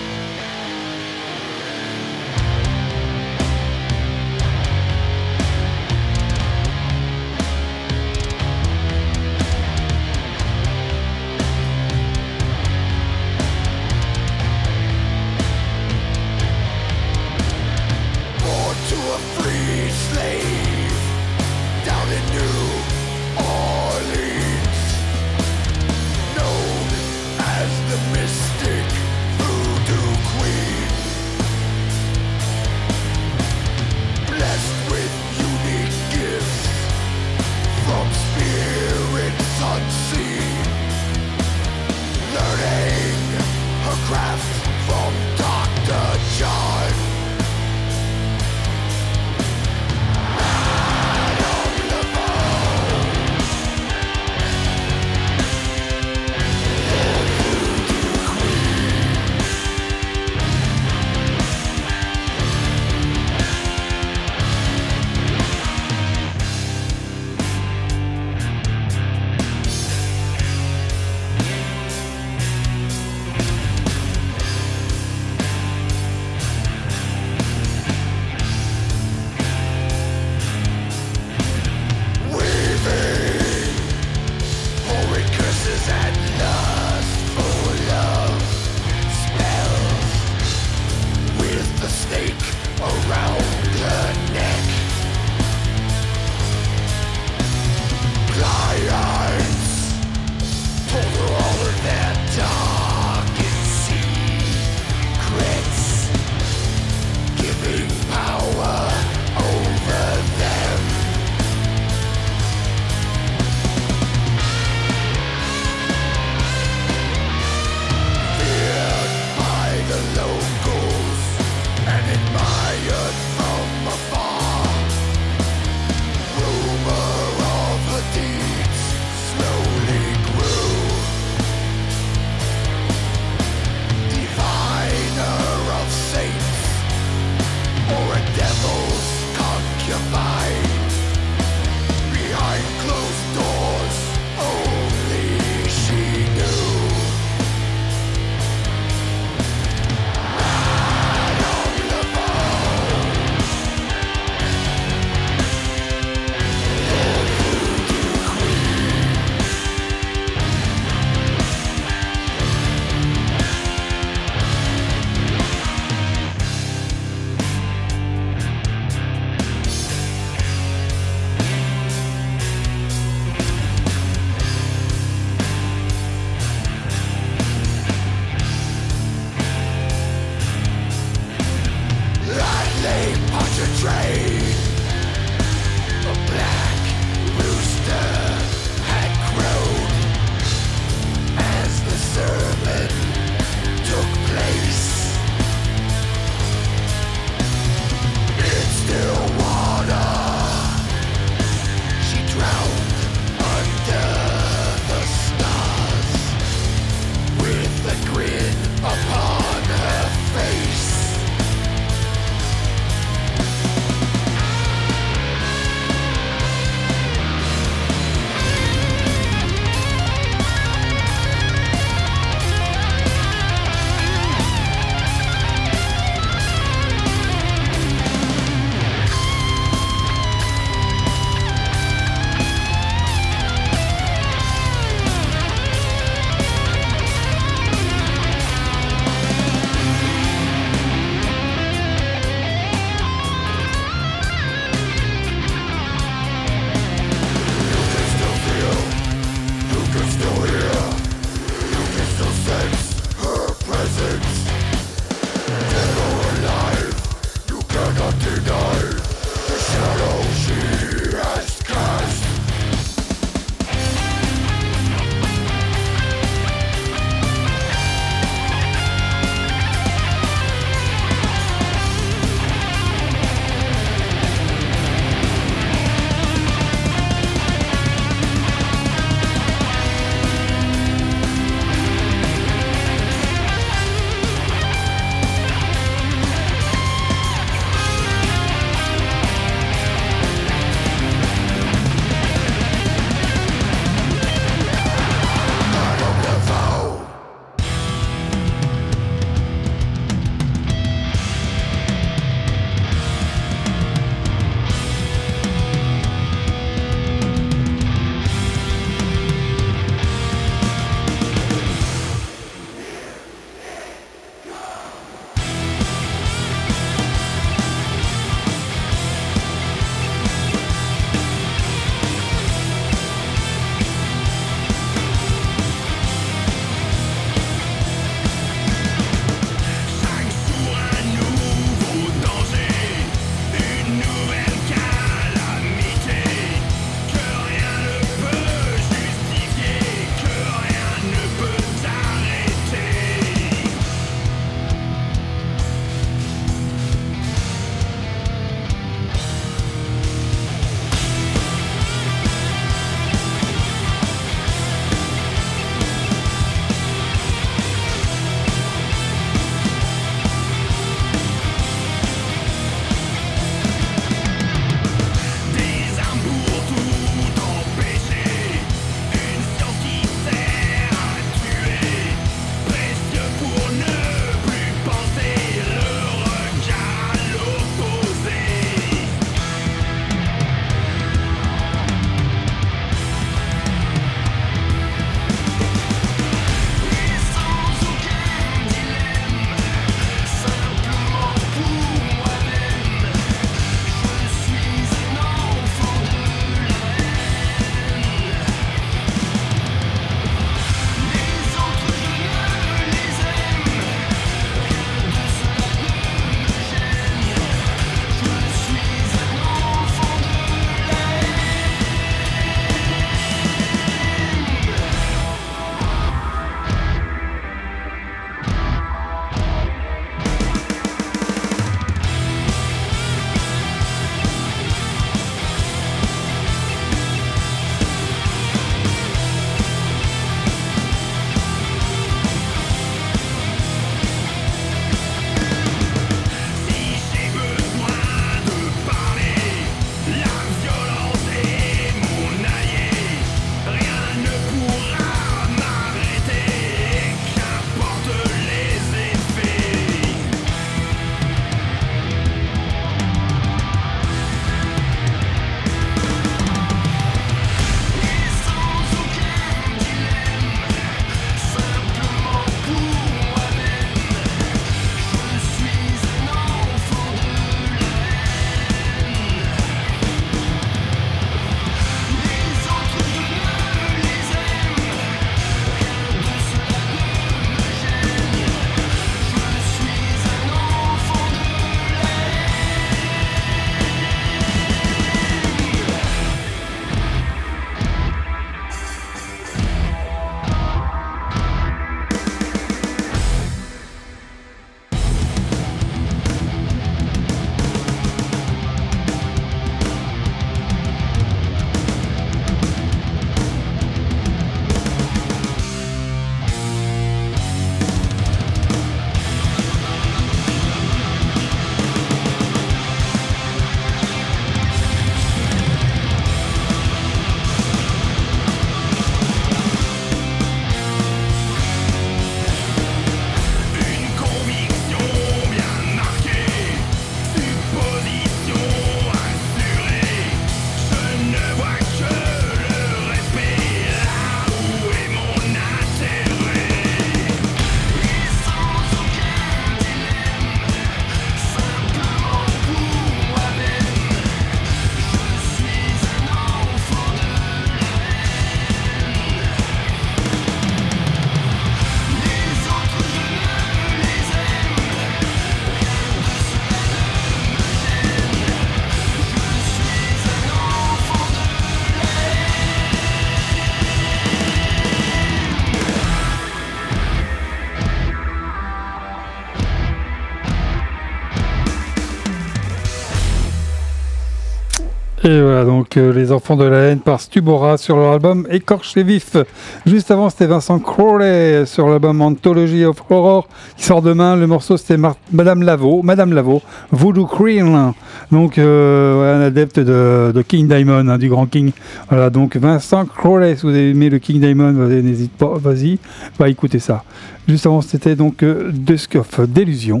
Et 575.26 575.40
voilà, 575.40 575.64
donc 575.64 575.96
euh, 575.96 576.12
les 576.12 576.32
enfants 576.32 576.54
de 576.54 576.64
la 576.64 576.80
haine 576.80 576.98
par 576.98 577.18
Stubora 577.18 577.78
sur 577.78 577.96
leur 577.96 578.12
album 578.12 578.46
Écorché 578.50 579.02
vif. 579.02 579.38
Juste 579.86 580.10
avant, 580.10 580.28
c'était 580.28 580.44
Vincent 580.44 580.78
Crowley 580.78 581.64
sur 581.64 581.88
l'album 581.88 582.20
Anthology 582.20 582.84
of 582.84 583.02
Horror 583.08 583.48
qui 583.74 583.84
sort 583.84 584.02
demain. 584.02 584.36
Le 584.36 584.46
morceau, 584.46 584.76
c'était 584.76 584.98
Madame 585.32 585.62
Lavo, 585.62 586.02
Madame 586.02 586.34
Lavo, 586.34 586.60
Voodoo 586.92 587.24
Queen. 587.24 587.94
Donc, 588.30 588.58
euh, 588.58 589.36
un 589.36 589.40
adepte 589.40 589.78
de, 589.78 590.42
King 590.46 590.68
Diamond, 590.68 591.08
hein, 591.08 591.18
du 591.18 591.28
grand 591.28 591.46
King. 591.46 591.72
Voilà, 592.08 592.30
donc 592.30 592.56
Vincent 592.56 593.04
Crowley, 593.06 593.56
si 593.56 593.62
vous 593.62 593.68
avez 593.70 593.90
aimé 593.90 594.10
le 594.10 594.18
King 594.18 594.40
Diamond, 594.40 594.72
n'hésite 594.72 595.32
pas, 595.32 595.54
vas-y, 595.56 595.98
va 596.38 596.48
écouter 596.48 596.78
ça. 596.78 597.04
Juste 597.46 597.66
avant, 597.66 597.82
c'était 597.82 598.16
donc 598.16 598.42
euh, 598.42 598.70
Dusk 598.72 599.16
of 599.16 599.40
Delusion 599.48 600.00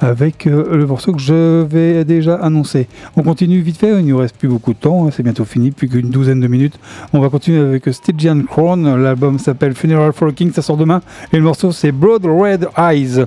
avec 0.00 0.46
euh, 0.46 0.76
le 0.76 0.86
morceau 0.86 1.12
que 1.12 1.20
je 1.20 1.62
vais 1.62 2.04
déjà 2.04 2.34
annoncer. 2.34 2.86
On 3.16 3.22
continue 3.22 3.60
vite 3.60 3.78
fait, 3.78 3.88
il 3.88 4.04
ne 4.04 4.10
nous 4.10 4.18
reste 4.18 4.36
plus 4.36 4.48
beaucoup 4.48 4.74
de 4.74 4.78
temps, 4.78 5.06
hein, 5.06 5.10
c'est 5.10 5.22
bientôt 5.22 5.46
fini, 5.46 5.70
plus 5.70 5.88
qu'une 5.88 6.10
douzaine 6.10 6.40
de 6.40 6.48
minutes. 6.48 6.78
On 7.14 7.20
va 7.20 7.30
continuer 7.30 7.60
avec 7.60 7.88
Stygian 7.90 8.42
Crown, 8.42 9.02
l'album 9.02 9.38
s'appelle 9.38 9.74
Funeral 9.74 10.12
for 10.12 10.28
a 10.28 10.32
King, 10.32 10.52
ça 10.52 10.60
sort 10.60 10.76
demain, 10.76 11.00
et 11.32 11.38
le 11.38 11.42
morceau 11.42 11.72
c'est 11.72 11.92
Broad 11.92 12.26
Red 12.26 12.68
Eyes. 12.76 13.24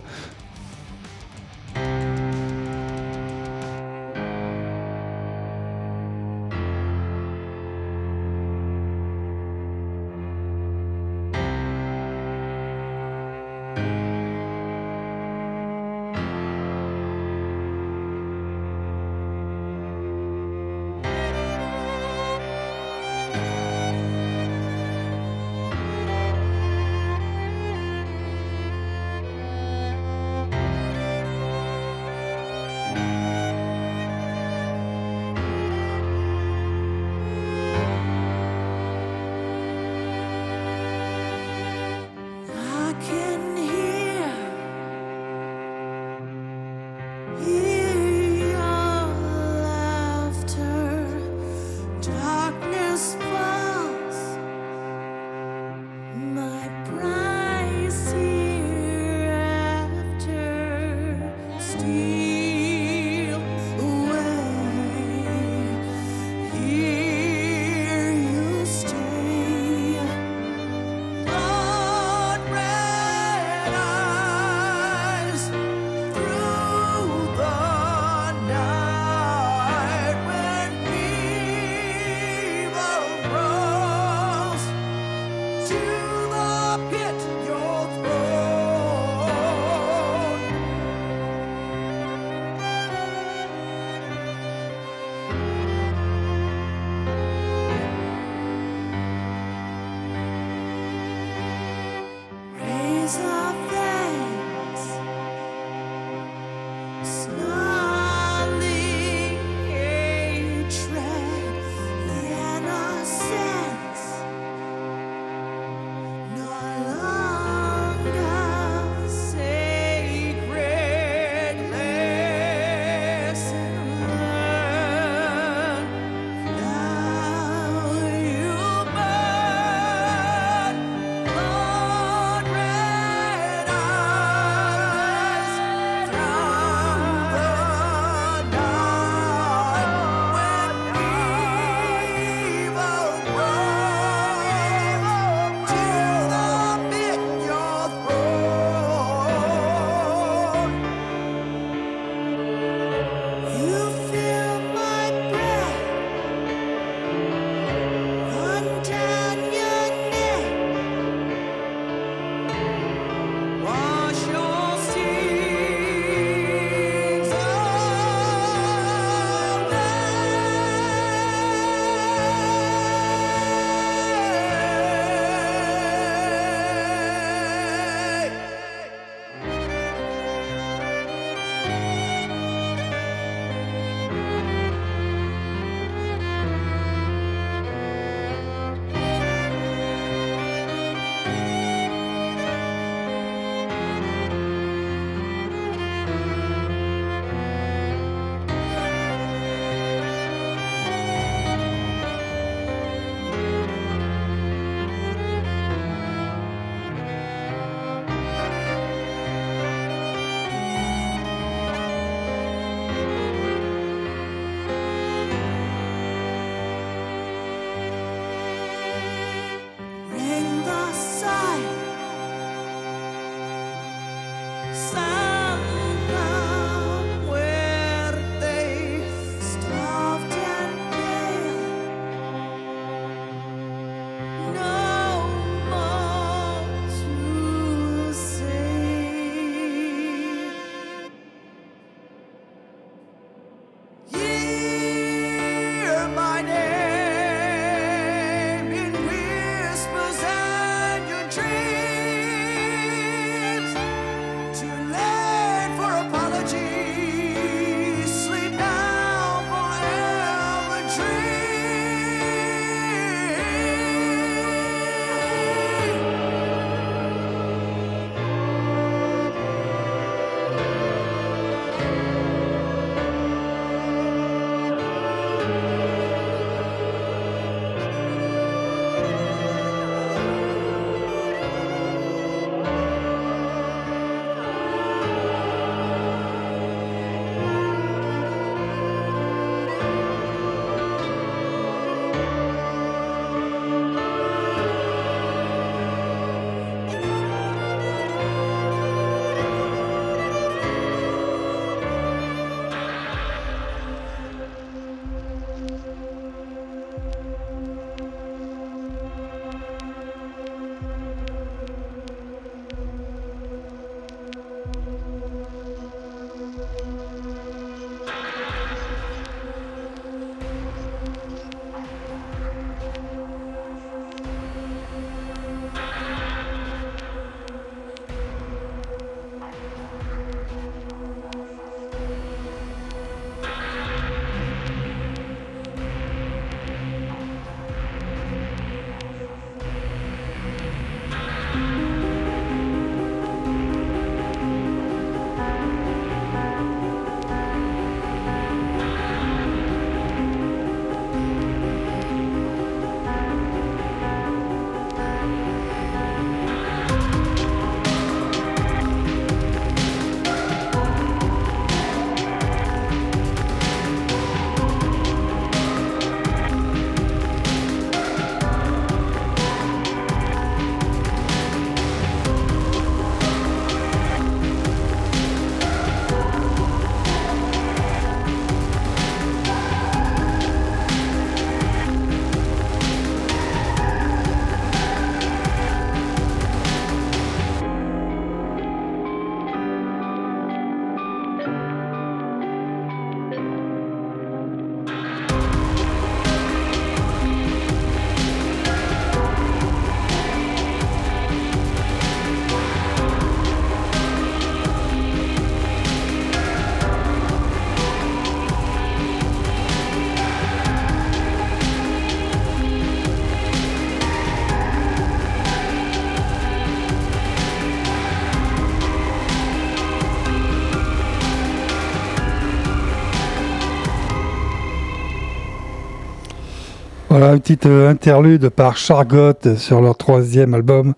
Voilà, 427.25 427.39
petite 427.39 427.65
euh, 427.65 427.89
interlude 427.89 428.49
par 428.49 428.77
Chargot 428.77 429.55
sur 429.57 429.81
leur 429.81 429.97
troisième 429.97 430.53
album 430.53 430.93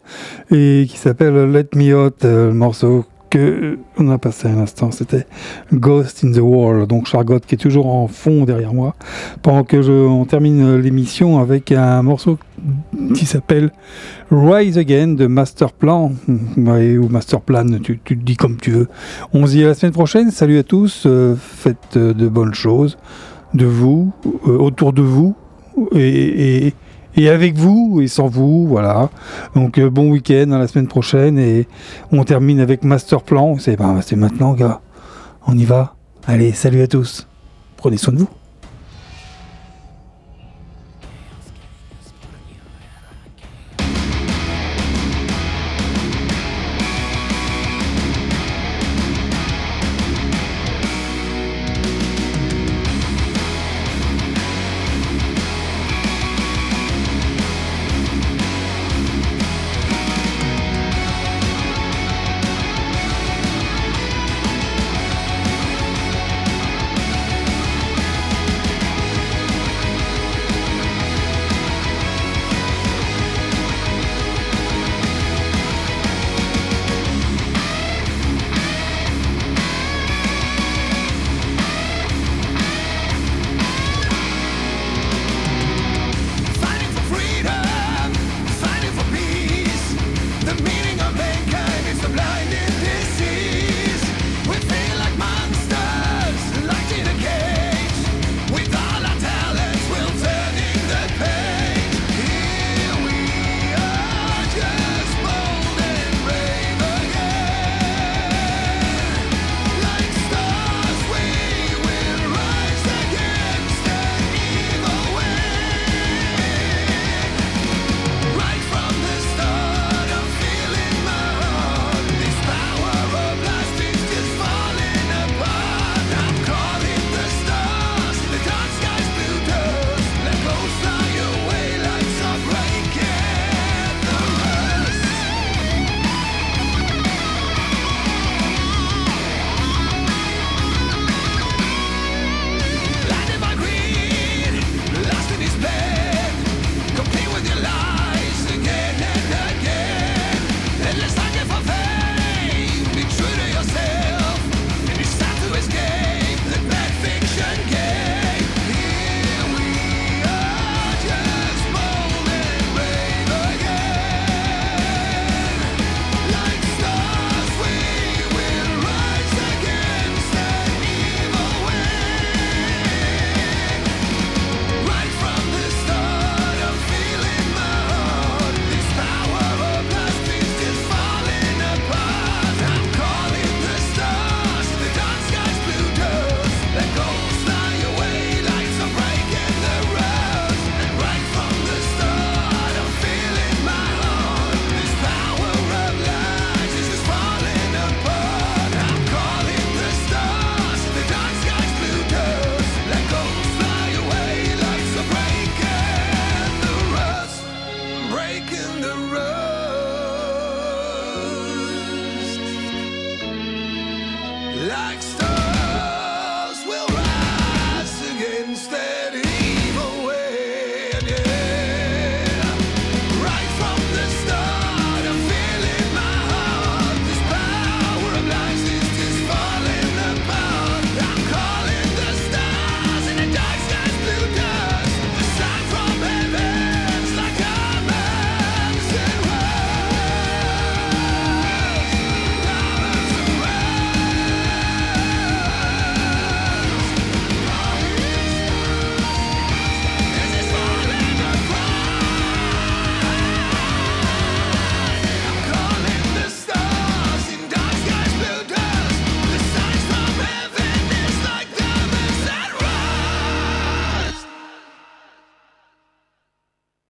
et 0.52 0.86
qui 0.90 0.98
s'appelle 0.98 1.49
Let 1.49 1.70
Me 1.74 1.95
Out, 1.95 2.26
euh, 2.26 2.49
le 2.49 2.54
morceau 2.54 3.06
que 3.30 3.80
on 3.98 4.10
a 4.10 4.18
passé 4.18 4.49
à 4.49 4.52
l'instant, 4.52 4.91
c'était 4.91 5.26
Ghost 5.72 6.26
in 6.26 6.34
the 6.34 6.41
Wall. 6.41 6.86
Donc 6.86 7.08
Chargot 7.08 7.40
qui 7.40 7.56
est 7.56 7.58
toujours 7.58 7.88
en 7.88 8.10
fond 8.10 8.44
derrière 8.44 8.74
moi, 8.74 8.94
pendant 9.41 9.64
que 9.64 9.82
je, 9.82 9.94
on 9.94 10.26
termine 10.26 10.76
l'émission 10.76 11.40
avec 11.40 11.72
un 11.72 12.02
morceau 12.02 12.38
qui 13.16 13.26
s'appelle 13.26 13.72
Rise 14.30 14.78
Again 14.78 15.14
de 15.14 15.28
Masterplan, 15.28 16.12
Ouais, 16.58 16.98
ou 16.98 17.08
Masterplan, 17.08 17.80
tu, 17.82 18.02
tu 18.04 18.18
te 18.18 18.24
dis 18.26 18.36
comme 18.36 18.58
tu 18.58 18.72
veux. 18.72 18.90
On 19.32 19.45
se 19.45 19.52
dit 19.52 19.64
à 19.64 19.68
la 19.68 19.76
semaine 19.76 19.94
prochaine, 19.94 20.30
salut 20.32 20.58
à 20.58 20.64
tous, 20.64 21.04
euh, 21.06 21.38
faites 21.38 21.98
de 21.98 22.28
bonnes 22.28 22.54
choses, 22.54 22.98
de 23.54 23.66
vous, 23.66 24.12
autour 24.44 24.91
de 24.91 25.02
vous, 25.02 25.34
et, 25.94 26.74
avec 27.18 27.56
vous, 27.56 27.99
et 28.02 28.08
sans 28.08 28.28
vous, 28.28 28.68
voilà. 28.68 29.10
Donc 29.56 29.78
euh, 29.78 29.90
bon 29.90 30.10
week-end 30.10 30.52
à 30.52 30.60
la 30.60 30.68
semaine 30.68 30.88
prochaine, 30.88 31.40
et 31.40 31.68
on 32.12 32.24
termine 32.24 32.60
avec 32.60 32.84
Masterplan, 32.84 33.58
c'est 33.58 33.76
ben, 33.76 33.99
c'est 34.02 34.16
maintenant 34.16 34.54
gars, 34.54 34.82
on 35.48 35.58
y 35.58 35.66
va. 35.66 35.95
Allez, 36.28 36.52
salut 36.52 36.82
à 36.82 36.88
tous, 36.88 37.28
prenez 37.78 37.98
soin 37.98 38.14
de 38.14 38.20
vous. 38.20 38.30